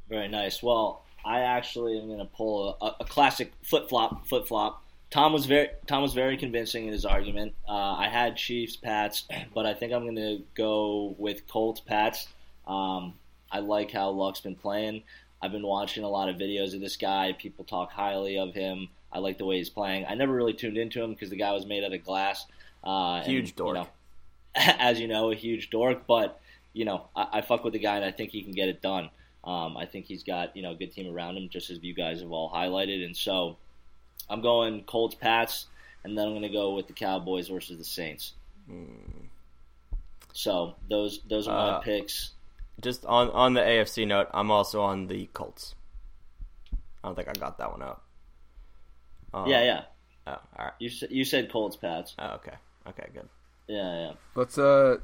[0.08, 0.62] Very nice.
[0.62, 4.28] Well, I actually am going to pull a, a classic flip flop.
[4.28, 4.84] Flip flop.
[5.10, 7.56] Tom was very Tom was very convincing in his argument.
[7.68, 12.28] Uh, I had Chiefs, Pats, but I think I'm going to go with Colts, Pats.
[12.68, 13.16] Um,
[13.52, 15.02] I like how Luck's been playing.
[15.42, 17.34] I've been watching a lot of videos of this guy.
[17.34, 18.90] People talk highly of him.
[19.12, 20.06] I like the way he's playing.
[20.08, 22.46] I never really tuned into him because the guy was made out of glass.
[22.84, 23.76] Uh, Huge and, dork.
[23.78, 23.88] You know,
[24.56, 26.08] as you know, a huge dork.
[26.08, 26.40] But
[26.74, 28.82] you know, I, I fuck with the guy, and I think he can get it
[28.82, 29.10] done.
[29.44, 31.94] Um, I think he's got you know a good team around him, just as you
[31.94, 33.06] guys have all highlighted.
[33.06, 33.58] And so,
[34.30, 35.68] I'm going Colts, Pats,
[36.04, 38.34] and then I'm going to go with the Cowboys versus the Saints.
[40.34, 42.32] So those those are my Uh, picks.
[42.82, 45.76] Just on on the AFC note, I'm also on the Colts.
[47.04, 48.02] I don't think I got that one out.
[49.34, 49.84] Um, yeah, yeah.
[50.28, 50.74] Oh, all right.
[50.80, 52.16] You said you said Colts, Pats.
[52.20, 52.56] Oh, okay.
[52.88, 53.30] Okay, good.
[53.68, 54.12] Yeah, yeah.
[54.36, 54.98] Let's uh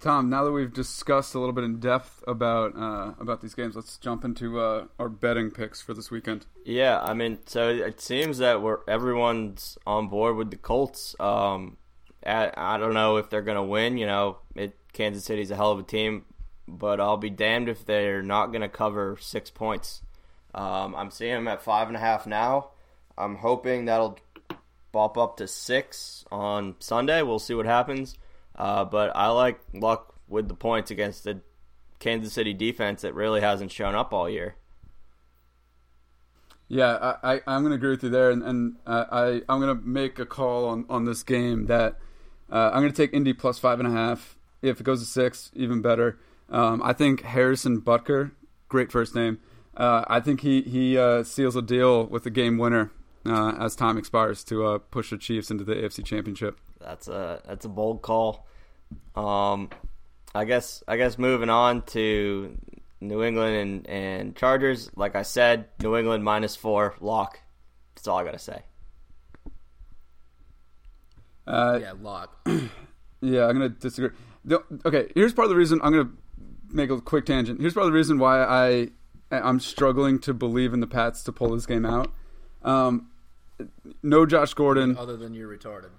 [0.00, 3.74] Tom, now that we've discussed a little bit in depth about uh, about these games,
[3.74, 6.44] let's jump into uh, our betting picks for this weekend.
[6.64, 11.16] Yeah, I mean, so it seems that we're everyone's on board with the Colts.
[11.18, 11.78] Um,
[12.24, 13.96] I, I don't know if they're gonna win.
[13.96, 16.26] You know, it, Kansas City's a hell of a team,
[16.68, 20.02] but I'll be damned if they're not gonna cover six points.
[20.54, 22.70] Um, I'm seeing them at five and a half now.
[23.18, 24.18] I'm hoping that'll
[24.92, 27.22] bump up to six on Sunday.
[27.22, 28.16] We'll see what happens.
[28.54, 31.40] Uh, but I like luck with the points against the
[31.98, 34.56] Kansas City defense that really hasn't shown up all year.
[36.68, 39.76] Yeah, I, I I'm gonna agree with you there, and, and uh, I I'm gonna
[39.76, 41.98] make a call on, on this game that
[42.50, 44.36] uh, I'm gonna take Indy plus five and a half.
[44.62, 46.18] If it goes to six, even better.
[46.48, 48.32] Um, I think Harrison Butker,
[48.68, 49.38] great first name.
[49.76, 52.92] Uh, I think he he uh, seals a deal with the game winner
[53.26, 56.58] uh, as time expires to uh, push the Chiefs into the AFC Championship.
[56.80, 58.46] That's a that's a bold call.
[59.14, 59.70] Um,
[60.34, 62.56] I guess I guess moving on to
[63.00, 64.90] New England and, and Chargers.
[64.96, 67.40] Like I said, New England minus four lock.
[67.94, 68.62] That's all I gotta say.
[71.46, 72.48] Uh, Yeah, lock.
[73.22, 74.10] Yeah, I'm gonna disagree.
[74.44, 76.10] The, okay, here's part of the reason I'm gonna
[76.70, 77.60] make a quick tangent.
[77.60, 78.88] Here's probably the reason why I
[79.30, 82.12] I'm struggling to believe in the Pats to pull this game out.
[82.62, 83.08] Um,
[84.02, 85.90] no Josh Gordon, Other than you're retarded.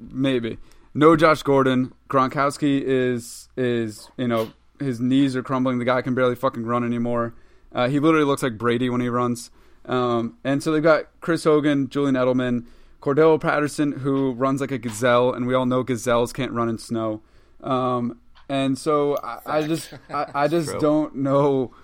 [0.00, 0.58] maybe.
[0.94, 1.92] No Josh Gordon.
[2.08, 5.78] Gronkowski is is you know his knees are crumbling.
[5.78, 7.34] The guy can barely fucking run anymore.
[7.72, 9.50] Uh, he literally looks like Brady when he runs.
[9.84, 12.66] Um, and so they've got Chris Hogan, Julian Edelman,
[13.00, 16.78] Cordell Patterson, who runs like a gazelle, and we all know gazelles can't run in
[16.78, 17.22] snow.
[17.62, 18.18] Um,
[18.48, 20.80] and so I, I just I, I just True.
[20.80, 21.74] don't know.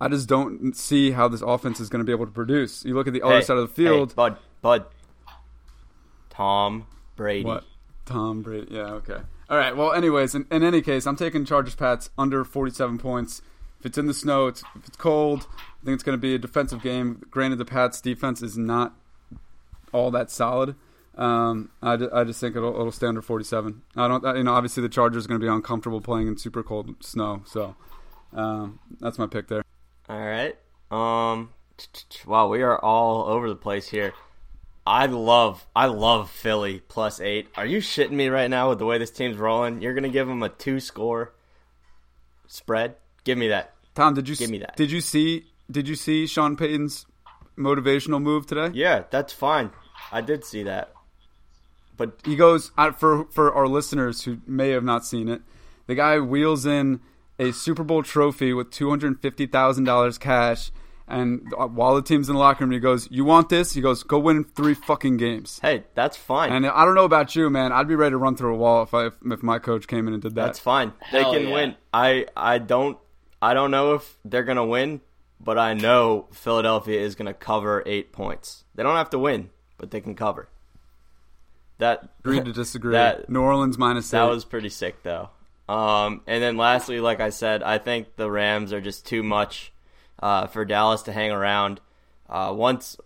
[0.00, 2.84] I just don't see how this offense is going to be able to produce.
[2.84, 4.14] You look at the other Hey, side of the hey, field.
[4.14, 4.84] Bud, Bud,
[6.30, 7.44] Tom Brady.
[7.44, 7.64] What?
[8.06, 8.68] Tom Brady.
[8.70, 9.18] Yeah, okay.
[9.50, 9.76] All right.
[9.76, 13.42] Well, anyways, in, in any case, I'm taking Chargers Pats under 47 points.
[13.80, 16.34] If it's in the snow, it's, if it's cold, I think it's going to be
[16.34, 17.22] a defensive game.
[17.30, 18.94] Granted, the Pats' defense is not
[19.92, 20.74] all that solid.
[21.18, 23.82] Um, I, I just think it'll, it'll stay under 47.
[23.96, 26.62] I don't, you know, obviously the Chargers are going to be uncomfortable playing in super
[26.62, 27.42] cold snow.
[27.44, 27.74] So
[28.32, 29.64] um, that's my pick there.
[30.08, 30.56] All right.
[30.90, 31.50] Um.
[32.26, 34.12] Wow, we are all over the place here.
[34.86, 37.48] I love, I love Philly plus eight.
[37.56, 39.82] Are you shitting me right now with the way this team's rolling?
[39.82, 41.34] You're gonna give them a two score
[42.46, 42.96] spread?
[43.24, 43.74] Give me that.
[43.94, 44.76] Tom, did you Give me that.
[44.76, 45.46] Did you see?
[45.70, 47.04] Did you see Sean Payton's
[47.56, 48.70] motivational move today?
[48.72, 49.70] Yeah, that's fine.
[50.10, 50.92] I did see that.
[51.98, 55.42] But he goes uh, for for our listeners who may have not seen it.
[55.86, 57.00] The guy wheels in
[57.38, 60.70] a Super Bowl trophy with two hundred fifty thousand dollars cash,
[61.06, 63.80] and uh, while the team's in the locker room, he goes, "You want this?" He
[63.80, 66.52] goes, "Go win three fucking games." hey, that's fine.
[66.52, 67.72] And I don't know about you, man.
[67.72, 70.06] I'd be ready to run through a wall if I if, if my coach came
[70.06, 70.46] in and did that.
[70.46, 70.92] That's fine.
[71.12, 71.52] They can yeah.
[71.52, 71.74] win.
[71.92, 72.96] I I don't
[73.42, 75.00] I don't know if they're gonna win,
[75.40, 78.64] but I know Philadelphia is gonna cover eight points.
[78.76, 80.48] They don't have to win, but they can cover.
[81.78, 82.92] That Agreed to disagree.
[82.92, 84.30] That New Orleans minus that eight.
[84.30, 85.30] was pretty sick though.
[85.68, 89.72] Um, and then lastly, like I said, I think the Rams are just too much
[90.20, 91.80] uh, for Dallas to hang around.
[92.28, 92.96] Uh, once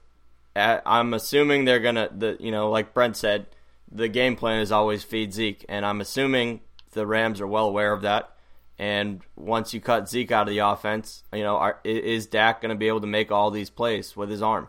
[0.57, 3.47] I- I'm assuming they're gonna, the you know, like Brent said,
[3.91, 6.61] the game plan is always feed Zeke, and I'm assuming
[6.93, 8.31] the Rams are well aware of that.
[8.79, 12.71] And once you cut Zeke out of the offense, you know, are, is Dak going
[12.71, 14.69] to be able to make all these plays with his arm?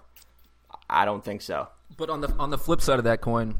[0.90, 1.70] I don't think so.
[1.96, 3.56] But on the on the flip side of that coin,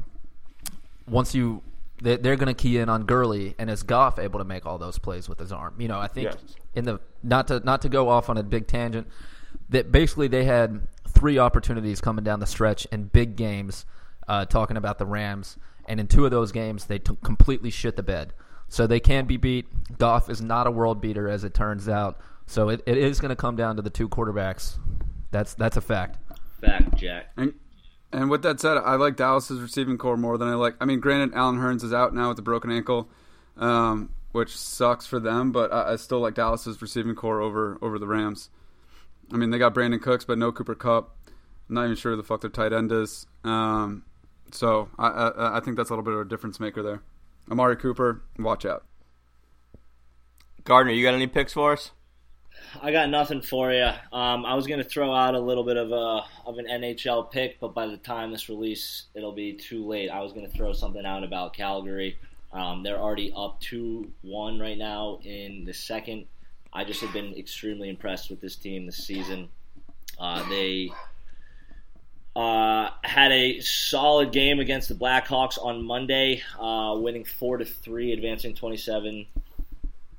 [1.08, 1.62] once you
[2.02, 4.78] they, they're going to key in on Gurley, and is Goff able to make all
[4.78, 5.74] those plays with his arm?
[5.78, 6.56] You know, I think Yes.
[6.74, 9.06] in the not to not to go off on a big tangent,
[9.68, 13.86] that basically they had three opportunities coming down the stretch in big games,
[14.28, 17.96] uh, talking about the Rams, and in two of those games they t- completely shit
[17.96, 18.32] the bed.
[18.68, 19.66] So they can be beat.
[19.98, 22.18] Goff is not a world beater, as it turns out.
[22.46, 24.78] So it, it is going to come down to the two quarterbacks.
[25.30, 26.18] That's that's a fact.
[26.60, 27.26] Fact, Jack.
[27.36, 27.54] And,
[28.14, 30.76] and with that said, I like Dallas's receiving corps more than I like.
[30.80, 33.08] I mean, granted, Allen Hurns is out now with a broken ankle,
[33.56, 35.50] um, which sucks for them.
[35.50, 38.50] But I, I still like Dallas's receiving corps over over the Rams.
[39.32, 41.16] I mean, they got Brandin Cooks, but no Cooper Kupp.
[41.68, 43.26] I'm not even sure who the fuck their tight end is.
[43.42, 44.04] Um,
[44.52, 47.02] so I, I I think that's a little bit of a difference maker there.
[47.50, 48.84] Amari Cooper, watch out.
[50.62, 51.90] Gardner, you got any picks for us?
[52.82, 53.90] I got nothing for you.
[54.12, 57.30] Um, I was going to throw out a little bit of a of an NHL
[57.30, 60.10] pick, but by the time this release, it'll be too late.
[60.10, 62.18] I was going to throw something out about Calgary.
[62.52, 66.26] Um, they're already up two one right now in the second.
[66.72, 69.48] I just have been extremely impressed with this team this season.
[70.18, 70.90] Uh, they
[72.36, 78.12] uh, had a solid game against the Blackhawks on Monday, uh, winning four to three,
[78.12, 79.26] advancing 27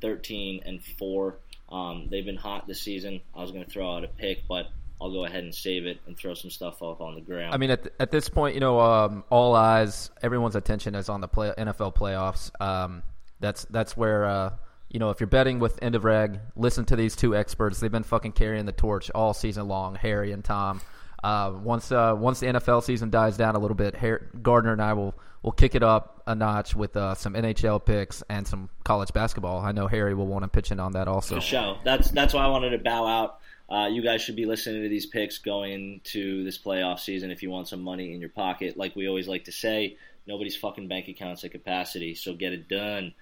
[0.02, 1.36] 13 and 4.
[1.70, 3.22] Um, they've been hot this season.
[3.36, 4.68] I was going to throw out a pick, but
[5.02, 7.54] I'll go ahead and save it and throw some stuff off on the ground.
[7.54, 11.22] I mean, at, at this point, you know, um, all eyes, everyone's attention is on
[11.22, 12.50] the play, NFL playoffs.
[12.62, 13.04] Um,
[13.40, 14.54] that's that's where uh,
[14.90, 17.80] you know if you're betting with end of reg, listen to these two experts.
[17.80, 20.82] They've been fucking carrying the torch all season long, Harry and Tom.
[21.26, 24.82] Uh, once uh, once the NFL season dies down a little bit, Har Gardner and
[24.82, 28.70] I will will kick it up a notch with uh, some NHL picks and some
[28.84, 29.60] college basketball.
[29.60, 31.36] I know Harry will want to pitch in on that also.
[31.36, 31.78] For show.
[31.84, 33.40] That's that's why I wanted to bow out.
[33.68, 37.42] Uh, you guys should be listening to these picks going to this playoff season if
[37.42, 38.78] you want some money in your pocket.
[38.78, 39.98] Like we always like to say,
[40.28, 43.16] nobody's fucking bank accounts at capacity, so get it done.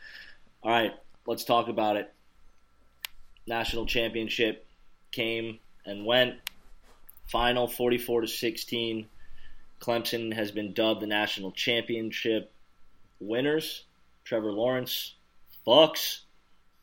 [0.62, 0.92] All right,
[1.26, 2.14] let's talk about it.
[3.48, 4.68] National championship
[5.14, 6.36] came and went.
[7.28, 9.08] Final 44 to 16.
[9.82, 12.52] Clemson has been dubbed the national championship
[13.20, 13.84] winners.
[14.24, 15.16] Trevor Lawrence,
[15.66, 16.22] Bucks.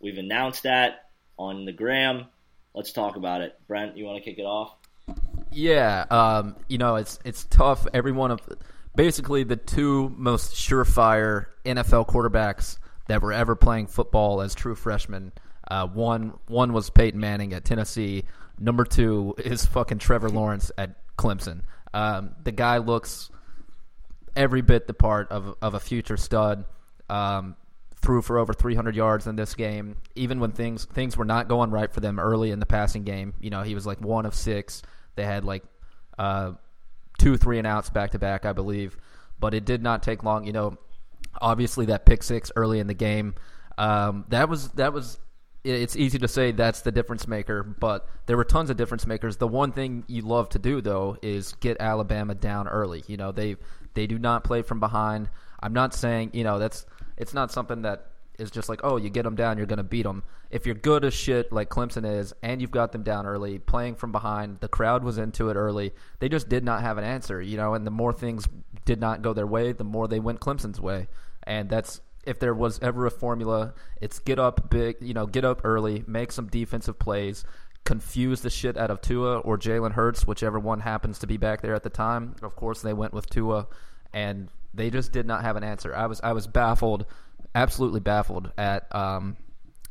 [0.01, 2.26] We've announced that on the gram.
[2.74, 3.59] Let's talk about it.
[3.66, 4.74] Brent, you want to kick it off?
[5.51, 7.86] Yeah, um, you know it's it's tough.
[7.93, 8.41] Every one of
[8.95, 12.78] basically the two most surefire NFL quarterbacks
[13.09, 15.32] that were ever playing football as true freshmen.
[15.68, 18.24] Uh, one one was Peyton Manning at Tennessee.
[18.61, 21.62] Number two is fucking Trevor Lawrence at Clemson.
[21.94, 23.30] Um, the guy looks
[24.36, 26.64] every bit the part of of a future stud.
[27.08, 27.56] Um,
[27.96, 31.70] threw for over 300 yards in this game, even when things things were not going
[31.70, 33.34] right for them early in the passing game.
[33.40, 34.82] You know, he was like one of six.
[35.16, 35.64] They had like
[36.18, 36.52] uh,
[37.18, 38.96] two three and outs back to back, I believe,
[39.38, 40.46] but it did not take long.
[40.46, 40.78] You know,
[41.40, 43.34] obviously that pick six early in the game,
[43.78, 45.18] um, that was that was.
[45.62, 49.36] It's easy to say that's the difference maker, but there were tons of difference makers.
[49.36, 53.04] The one thing you love to do though is get Alabama down early.
[53.06, 53.56] You know, they
[53.92, 55.28] they do not play from behind.
[55.61, 56.86] I'm not saying you know that's
[57.18, 58.06] it's not something that
[58.38, 60.22] is just like oh you get them down you're going to beat them.
[60.50, 63.96] If you're good as shit like Clemson is and you've got them down early, playing
[63.96, 65.92] from behind, the crowd was into it early.
[66.20, 67.74] They just did not have an answer, you know.
[67.74, 68.48] And the more things
[68.86, 71.08] did not go their way, the more they went Clemson's way.
[71.42, 75.44] And that's if there was ever a formula, it's get up big, you know, get
[75.44, 77.44] up early, make some defensive plays,
[77.84, 81.62] confuse the shit out of Tua or Jalen Hurts, whichever one happens to be back
[81.62, 82.36] there at the time.
[82.42, 83.66] Of course, they went with Tua,
[84.12, 85.94] and they just did not have an answer.
[85.94, 87.06] I was I was baffled,
[87.54, 89.36] absolutely baffled at um,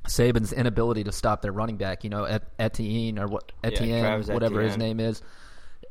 [0.07, 2.03] Saban's inability to stop their running back.
[2.03, 5.21] You know, Et- Etienne or what Etienne, Travis whatever his name is.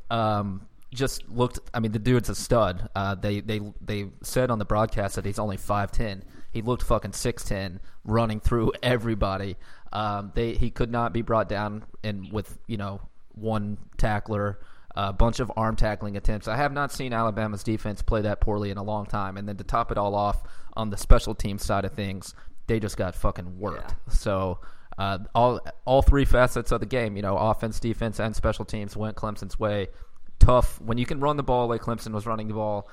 [0.09, 1.59] Um, just looked.
[1.73, 2.89] I mean, the dude's a stud.
[2.95, 6.23] Uh, they they they said on the broadcast that he's only five ten.
[6.51, 9.57] He looked fucking six ten, running through everybody.
[9.93, 13.01] Um, they he could not be brought down and with you know
[13.33, 14.59] one tackler,
[14.95, 16.47] a bunch of arm tackling attempts.
[16.47, 19.37] I have not seen Alabama's defense play that poorly in a long time.
[19.37, 22.33] And then to top it all off, on the special team side of things,
[22.67, 23.95] they just got fucking worked.
[24.09, 24.59] So.
[24.97, 28.97] Uh, all all three facets of the game, you know, offense, defense, and special teams
[28.97, 29.87] went Clemson's way.
[30.49, 32.89] Tough when you can run the ball like Clemson was running the ball,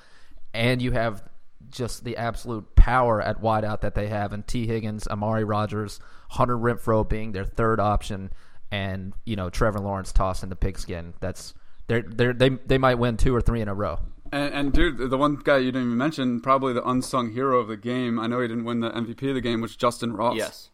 [0.52, 1.22] and you have
[1.70, 4.66] just the absolute power at wideout that they have, and T.
[4.66, 5.98] Higgins, Amari Rodgers,
[6.30, 8.30] Hunter Renfrow being their third option,
[8.70, 11.14] and you know Trevor Lawrence tossing the pigskin.
[11.20, 11.54] That's
[11.86, 14.00] they're, they're, they they might win two or three in a row.
[14.32, 17.68] And, and dude, the one guy you didn't even mention, probably the unsung hero of
[17.68, 18.18] the game.
[18.18, 20.36] I know he didn't win the MVP of the game, was Justin Ross.
[20.36, 20.70] Yes.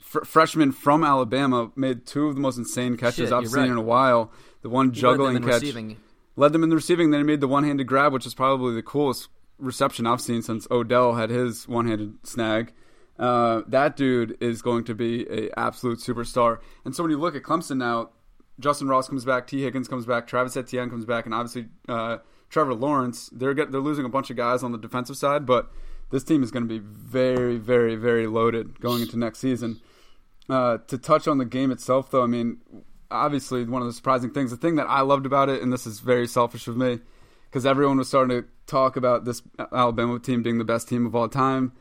[0.00, 3.70] fr- freshman from Alabama made two of the most insane catches Shit, I've seen right.
[3.70, 4.32] in a while.
[4.62, 5.98] The one He juggling catch receiving.
[6.36, 7.10] Led them in the receiving.
[7.10, 9.28] Then he made the one-handed grab, which is probably the coolest
[9.58, 12.72] reception I've seen since Odell had his one-handed snag.
[13.18, 16.58] Uh, that dude is going to be a absolute superstar.
[16.84, 18.10] And so when you look at Clemson now,
[18.60, 19.62] Justin Ross comes back, T.
[19.62, 22.18] Higgins comes back, Travis Etienne comes back, and obviously uh,
[22.48, 23.30] Trevor Lawrence.
[23.32, 25.70] They're get, they're losing a bunch of guys on the defensive side, but
[26.10, 29.80] this team is going to be very, very, very loaded going into next season.
[30.48, 32.58] Uh, to touch on the game itself, though, I mean,
[33.10, 35.86] obviously one of the surprising things, the thing that I loved about it, and this
[35.86, 37.00] is very selfish of me,
[37.48, 39.42] because everyone was starting to talk about this
[39.72, 41.72] Alabama team being the best team of all time.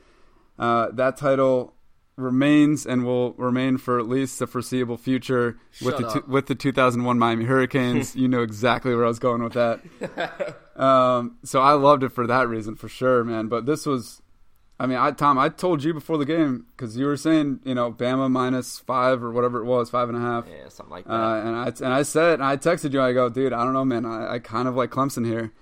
[0.57, 1.75] Uh, that title
[2.17, 6.55] remains and will remain for at least the foreseeable future with the two, with the
[6.55, 8.15] 2001 Miami Hurricanes.
[8.15, 9.81] you know exactly where I was going with that.
[10.81, 13.47] um, so I loved it for that reason, for sure, man.
[13.47, 14.21] But this was,
[14.79, 17.75] I mean, I Tom, I told you before the game because you were saying, you
[17.75, 20.45] know, Bama minus five or whatever it was, five and a half.
[20.49, 21.13] Yeah, something like that.
[21.13, 23.01] Uh, and I and I said, and I texted you.
[23.01, 24.05] I go, dude, I don't know, man.
[24.05, 25.53] I, I kind of like Clemson here,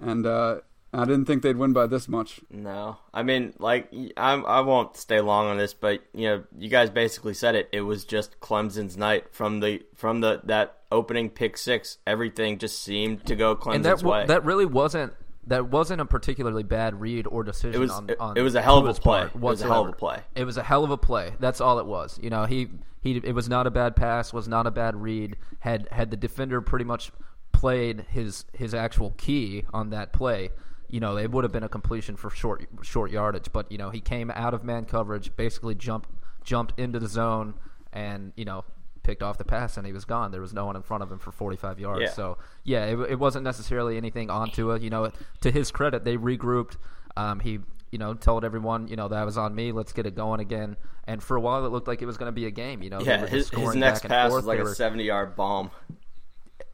[0.00, 0.60] and uh,
[0.92, 2.40] I didn't think they'd win by this much.
[2.48, 6.68] No, I mean, like, I'm, I won't stay long on this, but you know, you
[6.68, 7.68] guys basically said it.
[7.72, 11.98] It was just Clemson's night from the from the that opening pick six.
[12.06, 14.26] Everything just seemed to go Clemson's and that way.
[14.26, 15.12] that really wasn't
[15.50, 17.74] that wasn't a particularly bad read or decision.
[17.74, 19.22] It was- on, it- on it was a hell of a play.
[19.24, 20.22] It was a hell of a play.
[20.34, 21.34] It was a hell of a play.
[21.38, 22.18] That's all it was.
[22.22, 22.68] You know, he
[23.02, 25.36] he it was not a bad pass, was not a bad read.
[25.60, 27.12] Had had the defender pretty much
[27.52, 30.50] played his his actual key on that play,
[30.88, 33.52] you know, it would have been a completion for short short yardage.
[33.52, 36.08] But you know, he came out of man coverage, basically jumped
[36.44, 37.54] jumped into the zone,
[37.92, 38.64] and you know.
[39.02, 40.30] Picked off the pass and he was gone.
[40.30, 42.02] There was no one in front of him for 45 yards.
[42.02, 42.10] Yeah.
[42.10, 44.82] So yeah, it, it wasn't necessarily anything onto it.
[44.82, 46.76] You know, to his credit, they regrouped.
[47.16, 49.72] Um, he, you know, told everyone, you know, that was on me.
[49.72, 50.76] Let's get it going again.
[51.04, 52.82] And for a while, it looked like it was going to be a game.
[52.82, 54.44] You know, yeah, his, his next pass forth.
[54.44, 55.70] was like They a 70 yard bomb.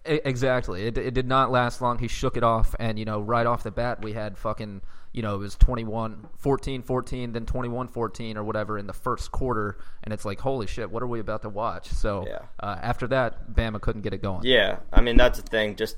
[0.05, 0.87] Exactly.
[0.87, 1.99] It, it did not last long.
[1.99, 4.83] He shook it off, and you know, right off the bat, we had fucking,
[5.17, 9.33] you know, it was 21, 14, 14, then 21, 14 or whatever in the first
[9.33, 11.89] quarter, and it's like, holy shit, what are we about to watch?
[11.89, 12.41] So Yeah.
[12.61, 14.43] uh, after that, Bama couldn't get it going.
[14.45, 15.75] Yeah, I mean that's the thing.
[15.75, 15.97] Just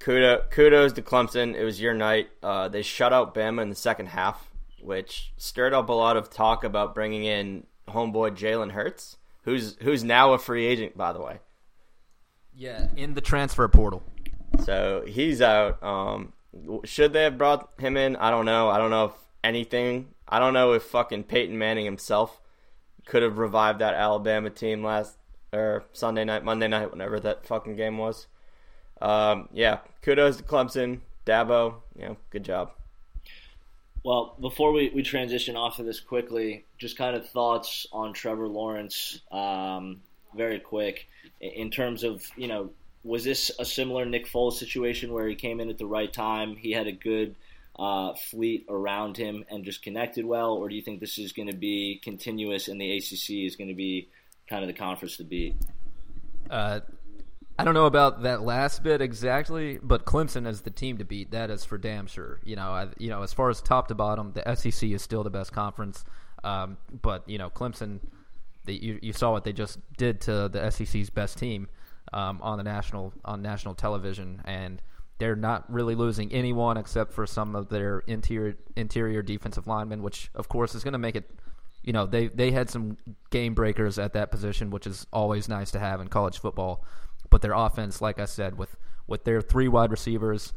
[0.00, 1.54] kudos, kudos to Clemson.
[1.54, 2.28] It was your night.
[2.42, 4.50] Uh, they shut out Bama in the second half,
[4.82, 10.02] which stirred up a lot of talk about bringing in homeboy Jalen Hurts, who's who's
[10.02, 11.38] now a free agent, by the way.
[12.52, 14.02] Yeah, in the transfer portal.
[14.64, 15.80] So he's out.
[15.84, 16.32] Um,
[16.84, 18.16] should they have brought him in?
[18.16, 18.68] I don't know.
[18.68, 19.12] I don't know if
[19.44, 20.08] anything.
[20.28, 22.40] I don't know if fucking Peyton Manning himself
[23.06, 25.16] could have revived that Alabama team last
[25.52, 28.26] or Sunday night, Monday night, whenever that fucking game was.
[29.00, 31.74] Um, yeah, kudos to Clemson, Dabo.
[31.98, 32.72] You know, good job.
[34.04, 38.46] Well, before we, we transition off of this quickly, just kind of thoughts on Trevor
[38.46, 40.00] Lawrence, um,
[40.36, 41.08] very quick,
[41.40, 42.70] in- in terms of, you know,
[43.06, 46.56] was this a similar Nick Foles situation where he came in at the right time,
[46.56, 47.36] he had a good
[47.78, 51.48] uh, fleet around him and just connected well, or do you think this is going
[51.48, 54.08] to be continuous and the ACC is going to be
[54.48, 55.54] kind of the conference to beat?
[56.50, 56.80] Uh,
[57.58, 61.30] I don't know about that last bit exactly, but Clemson is the team to beat.
[61.30, 62.40] That is for damn sure.
[62.44, 65.22] You know, I, you know, as far as top to bottom, the SEC is still
[65.22, 66.04] the best conference.
[66.42, 68.00] Um, but you know, Clemson,
[68.64, 71.68] the, you, you saw what they just did to the SEC's best team
[72.12, 74.80] um, on the national on national television, and
[75.18, 80.30] they're not really losing anyone except for some of their interior interior defensive linemen, which
[80.34, 81.30] of course is going to make it
[81.82, 82.98] you know they they had some
[83.30, 86.84] game breakers at that position, which is always nice to have in college football.
[87.30, 88.76] But their offense, like I said, with
[89.06, 90.52] with their three wide receivers,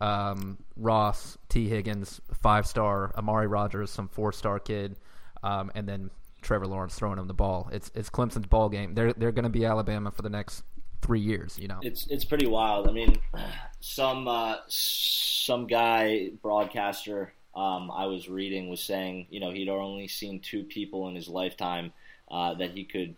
[0.00, 4.96] um, Ross, Tee Higgins, five star, Amari Rodgers, some four star kid,
[5.42, 7.68] um, and then Trevor Lawrence throwing him the ball.
[7.72, 8.94] It's it's Clemson's ball game.
[8.94, 10.64] They're they're going to be Alabama for the next
[11.02, 11.58] three years.
[11.58, 11.80] You know.
[11.82, 12.88] It's it's pretty wild.
[12.88, 13.20] I mean,
[13.80, 20.08] some uh, some guy broadcaster um, I was reading was saying, you know, he'd only
[20.08, 21.92] seen two people in his lifetime
[22.30, 23.16] uh, that he could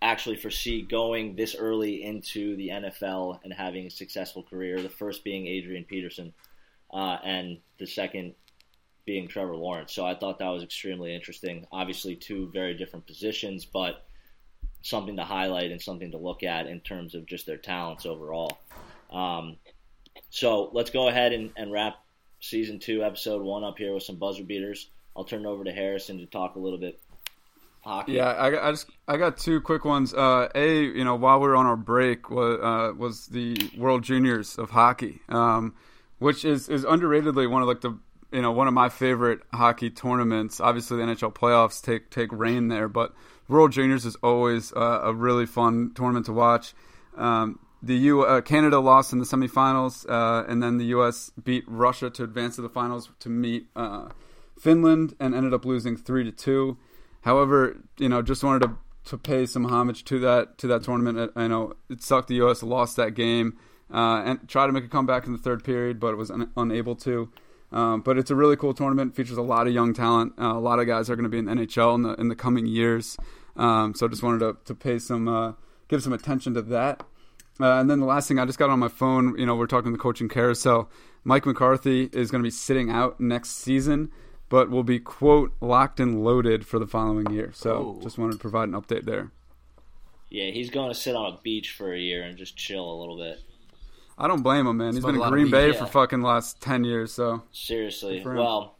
[0.00, 4.80] actually foresee going this early into the NFL and having a successful career.
[4.80, 6.32] The first being Adrian Peterson,
[6.92, 8.34] uh, and the second
[9.04, 9.92] being Trevor Lawrence.
[9.92, 11.66] So I thought that was extremely interesting.
[11.70, 14.06] Obviously, two very different positions, but
[14.84, 18.58] something to highlight and something to look at in terms of just their talents overall.
[19.10, 19.56] Um,
[20.28, 21.94] so let's go ahead and, and wrap
[22.40, 24.90] season two, episode one up here with some buzzer beaters.
[25.16, 27.00] I'll turn it over to Harrison to talk a little bit
[27.80, 28.12] hockey.
[28.12, 30.12] Yeah, I, I just I got two quick ones.
[30.12, 34.02] Uh, a, you know, while we were on our break, was uh, was the World
[34.02, 35.74] Juniors of hockey, um,
[36.18, 37.98] which is is underratedly one of like the
[38.32, 40.60] you know one of my favorite hockey tournaments.
[40.60, 43.14] Obviously, the NHL playoffs take take reign there, but
[43.48, 46.74] World Juniors is always uh, a really fun tournament to watch.
[47.16, 51.30] Um, the U uh, Canada lost in the semifinals, uh, and then the U.S.
[51.42, 54.08] beat Russia to advance to the finals to meet uh,
[54.58, 56.78] Finland, and ended up losing three to two.
[57.22, 61.32] However, you know, just wanted to to pay some homage to that to that tournament.
[61.36, 62.62] I know it sucked the U.S.
[62.62, 63.58] lost that game
[63.92, 66.96] uh, and tried to make a comeback in the third period, but was un- unable
[66.96, 67.30] to.
[67.74, 69.14] Um, but it's a really cool tournament.
[69.16, 70.32] Features a lot of young talent.
[70.40, 72.28] Uh, a lot of guys are going to be in the NHL in the in
[72.28, 73.16] the coming years.
[73.56, 75.52] Um, so just wanted to to pay some uh,
[75.88, 77.00] give some attention to that.
[77.60, 79.66] Uh, and then the last thing I just got on my phone, you know, we're
[79.66, 80.88] talking the coaching carousel.
[81.24, 84.10] Mike McCarthy is going to be sitting out next season,
[84.48, 87.50] but will be quote locked and loaded for the following year.
[87.54, 88.02] So Oh.
[88.02, 89.30] just wanted to provide an update there.
[90.30, 92.96] Yeah, he's going to sit on a beach for a year and just chill a
[92.98, 93.38] little bit.
[94.16, 94.94] I don't blame him, man.
[94.94, 95.78] He's Smoke been in Green Bay yeah.
[95.78, 97.12] for fucking last ten years.
[97.12, 98.22] So Seriously.
[98.22, 98.38] for him.
[98.38, 98.76] Well,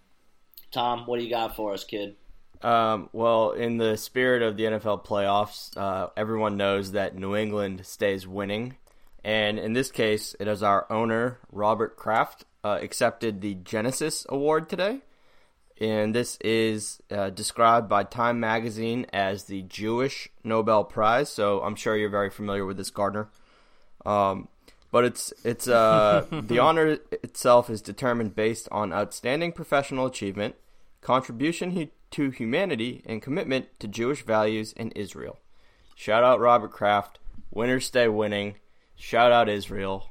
[0.70, 2.16] Tom, what do you got for us, kid?
[2.62, 7.84] Um, well, in the spirit of the NFL playoffs, uh, everyone knows that New England
[7.84, 8.76] stays winning.
[9.22, 14.68] And in this case, it is our owner, Robert Kraft, uh, accepted the Genesis Award
[14.68, 15.00] today.
[15.80, 21.28] And this is uh, described by Time Magazine as the Jewish Nobel Prize.
[21.30, 23.28] So I'm sure you're very familiar with this, Gardner.
[24.06, 24.48] Um,
[24.94, 30.54] but it's it's uh, the honor itself is determined based on outstanding professional achievement,
[31.00, 35.40] contribution hu- to humanity, and commitment to Jewish values in Israel.
[35.96, 37.18] Shout out Robert Kraft.
[37.50, 38.54] Winners stay winning.
[38.94, 40.10] Shout out Israel.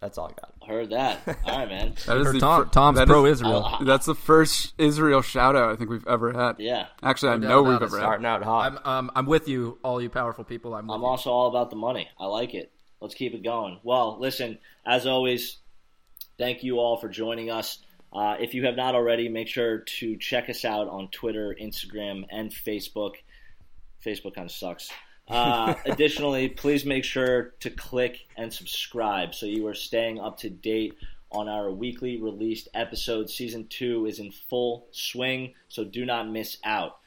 [0.00, 0.52] That's all I got.
[0.68, 1.20] Heard that.
[1.46, 1.94] All right, man.
[2.06, 3.64] that is the Tom, Tom's that is- pro Israel.
[3.64, 6.56] Uh, That's the first Israel shout out I think we've ever had.
[6.58, 6.88] Yeah.
[7.02, 7.86] Actually, I know doubt we've about it.
[7.86, 8.02] ever had.
[8.04, 8.72] Starting out hot.
[8.84, 10.74] I'm um, I'm with you, all you powerful people.
[10.74, 11.06] I'm I'm you.
[11.06, 12.08] also all about the money.
[12.20, 12.70] I like it.
[13.02, 13.80] Let's keep it going.
[13.82, 15.58] Well, listen, as always,
[16.38, 17.78] thank you all for joining us.
[18.12, 22.24] Uh, if you have not already, make sure to check us out on Twitter, Instagram,
[22.30, 23.14] and Facebook.
[24.04, 24.90] Facebook kind of sucks.
[25.28, 30.50] Uh, additionally, please make sure to click and subscribe so you are staying up to
[30.50, 30.94] date
[31.32, 33.34] on our weekly released episodes.
[33.34, 36.98] Season 2 is in full swing, so do not miss out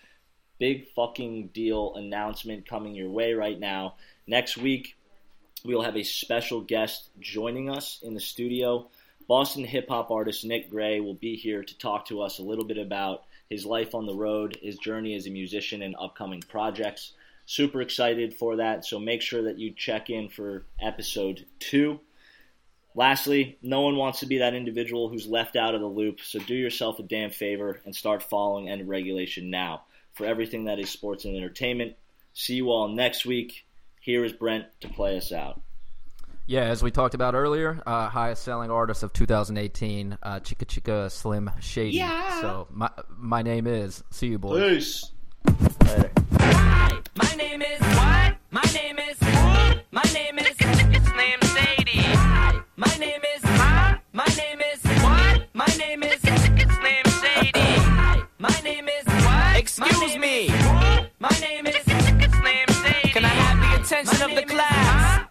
[0.60, 3.96] big fucking deal announcement coming your way right now.
[4.28, 4.95] Next week,
[5.66, 8.88] we'll have a special guest joining us in the studio.
[9.28, 12.66] Boston hip hop artist Nick Gray will be here to talk to us a little
[12.66, 17.14] bit about his life on the road, his journey as a musician, and upcoming projects.
[17.48, 22.00] Super excited for that, so make sure that you check in for episode two.
[22.96, 26.40] Lastly, no one wants to be that individual who's left out of the loop, so
[26.40, 30.90] do yourself a damn favor and start following End Regulation now for everything that is
[30.90, 31.96] sports and entertainment.
[32.34, 33.65] See you all next week.
[34.06, 35.60] Here is Brent to play us out.
[36.46, 41.10] Yeah, as we talked about earlier, uh, highest selling artist of 2018, uh, Chica Chica
[41.10, 41.98] Slim Shady.
[41.98, 42.40] Yeah.
[42.40, 44.04] So my my name is.
[44.12, 44.62] See you boys.
[44.62, 45.12] Peace.
[47.16, 48.36] My name is what?
[48.52, 49.20] My name is
[49.90, 52.06] My name is Slim Shady.
[52.78, 53.98] My name is huh?
[54.14, 55.48] My name is what?
[55.56, 57.82] My name is Slim Shady.
[58.38, 59.58] My name is what?
[59.58, 60.50] Excuse me.
[61.20, 61.85] My name is
[63.96, 65.26] attention of the class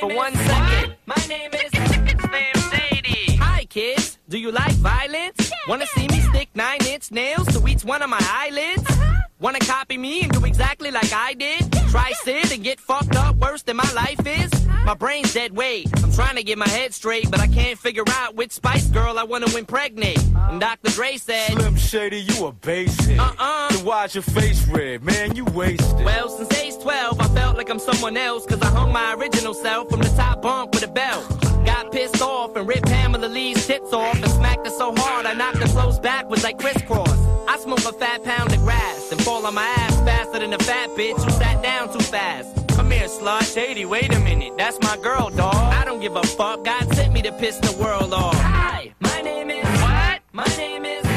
[0.00, 0.96] for one second?
[1.06, 3.36] My name is Slim Shady.
[3.36, 5.52] Hi kids, do you like violence?
[5.68, 8.82] Wanna see me stick nine inch nails to each one of my eyelids?
[8.90, 9.27] Uh-huh.
[9.40, 11.70] Wanna copy me and do exactly like I did?
[11.90, 14.50] Try sit and get fucked up worse than my life is?
[14.84, 15.86] My brain's dead weight.
[16.02, 19.16] I'm trying to get my head straight, but I can't figure out which Spice Girl
[19.16, 20.18] I wanna impregnate.
[20.50, 20.90] And Dr.
[20.90, 23.16] Dre said, Slim Shady, you a basic.
[23.16, 23.68] Uh-uh.
[23.68, 25.04] Then why's your face red?
[25.04, 26.04] Man, you wasted.
[26.04, 29.54] Well, since age 12, I felt like I'm someone else, cause I hung my original
[29.54, 31.47] self from the top bunk with a belt.
[31.68, 35.34] Got pissed off and ripped Pamela Lee's tits off and smacked her so hard I
[35.34, 37.12] knocked her clothes backwards like crisscross.
[37.46, 40.58] I smoke a fat pound of grass and fall on my ass faster than a
[40.58, 42.48] fat bitch who sat down too fast.
[42.68, 43.54] Come here, slut.
[43.54, 44.56] Shady, wait a minute.
[44.56, 45.54] That's my girl, dog.
[45.54, 46.64] I don't give a fuck.
[46.64, 48.34] God sent me to piss the world off.
[48.36, 50.20] Hi, my name is what?
[50.32, 51.07] My name is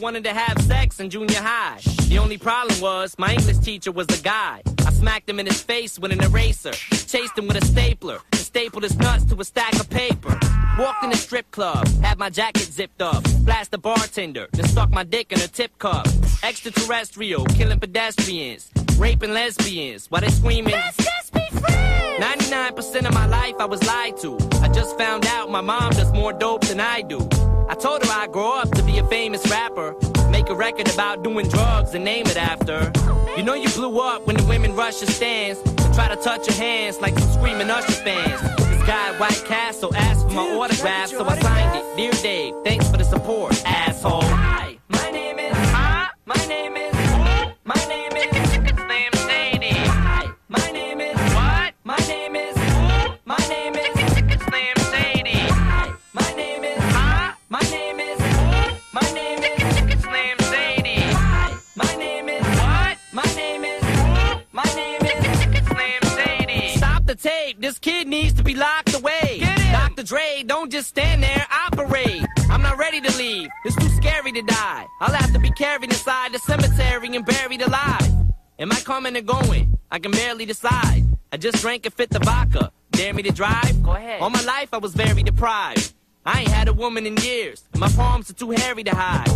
[0.00, 1.80] Wanted to have sex in junior high.
[2.08, 4.62] The only problem was my English teacher was a guy.
[4.86, 8.40] I smacked him in his face with an eraser, chased him with a stapler, and
[8.40, 10.38] stapled his nuts to a stack of paper.
[10.78, 14.90] Walked in a strip club, had my jacket zipped up, blast the bartender, then stuck
[14.90, 16.06] my dick in a tip cup.
[16.44, 20.74] Extraterrestrial, killing pedestrians, raping lesbians while they screaming.
[20.74, 22.24] Let's just be friends.
[22.24, 24.38] 99% of my life I was lied to.
[24.62, 27.28] I just found out my mom does more dope than I do.
[27.68, 29.94] I told her I'd grow up to be a famous rapper.
[30.30, 32.90] Make a record about doing drugs and name it after.
[33.36, 36.48] You know you blew up when the women rush your stands and try to touch
[36.48, 38.40] your hands like some screaming Usher fans.
[38.40, 41.96] This guy at White Castle asked for my autograph, so I signed it.
[41.96, 44.22] Dear Dave, thanks for the support, asshole.
[44.22, 45.52] Hi, my name is.
[45.54, 46.08] Huh?
[46.24, 46.87] My name is.
[70.68, 72.22] Don't just stand there, operate.
[72.50, 73.48] I'm not ready to leave.
[73.64, 74.86] It's too scary to die.
[75.00, 78.10] I'll have to be carried inside the cemetery and buried alive.
[78.58, 79.78] Am I coming or going?
[79.90, 81.04] I can barely decide.
[81.32, 82.70] I just drank a fifth of vodka.
[82.90, 83.82] Dare me to drive?
[83.82, 84.20] Go ahead.
[84.20, 85.94] All my life I was very deprived.
[86.26, 87.64] I ain't had a woman in years.
[87.74, 89.28] My palms are too hairy to hide.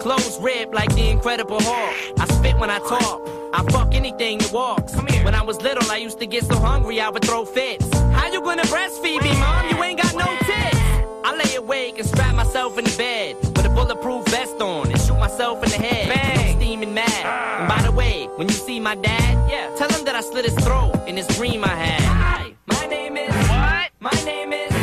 [0.00, 2.18] Clothes ripped like the Incredible Hulk.
[2.18, 3.28] I spit when I talk.
[3.52, 4.94] I fuck anything that walks.
[4.96, 7.86] When I was little, I used to get so hungry I would throw fits.
[7.92, 9.68] How you gonna breastfeed me, mom?
[9.68, 10.77] You ain't got no tits.
[11.24, 15.00] I lay awake and strap myself in the bed with a bulletproof vest on and
[15.00, 16.08] shoot myself in the head.
[16.08, 16.38] Bang.
[16.38, 17.60] I'm steaming mad.
[17.60, 20.44] And by the way, when you see my dad, yeah, tell him that I slit
[20.44, 22.00] his throat in this dream I had.
[22.02, 23.34] Hi, my name is.
[23.48, 23.90] What?
[24.00, 24.77] My name is.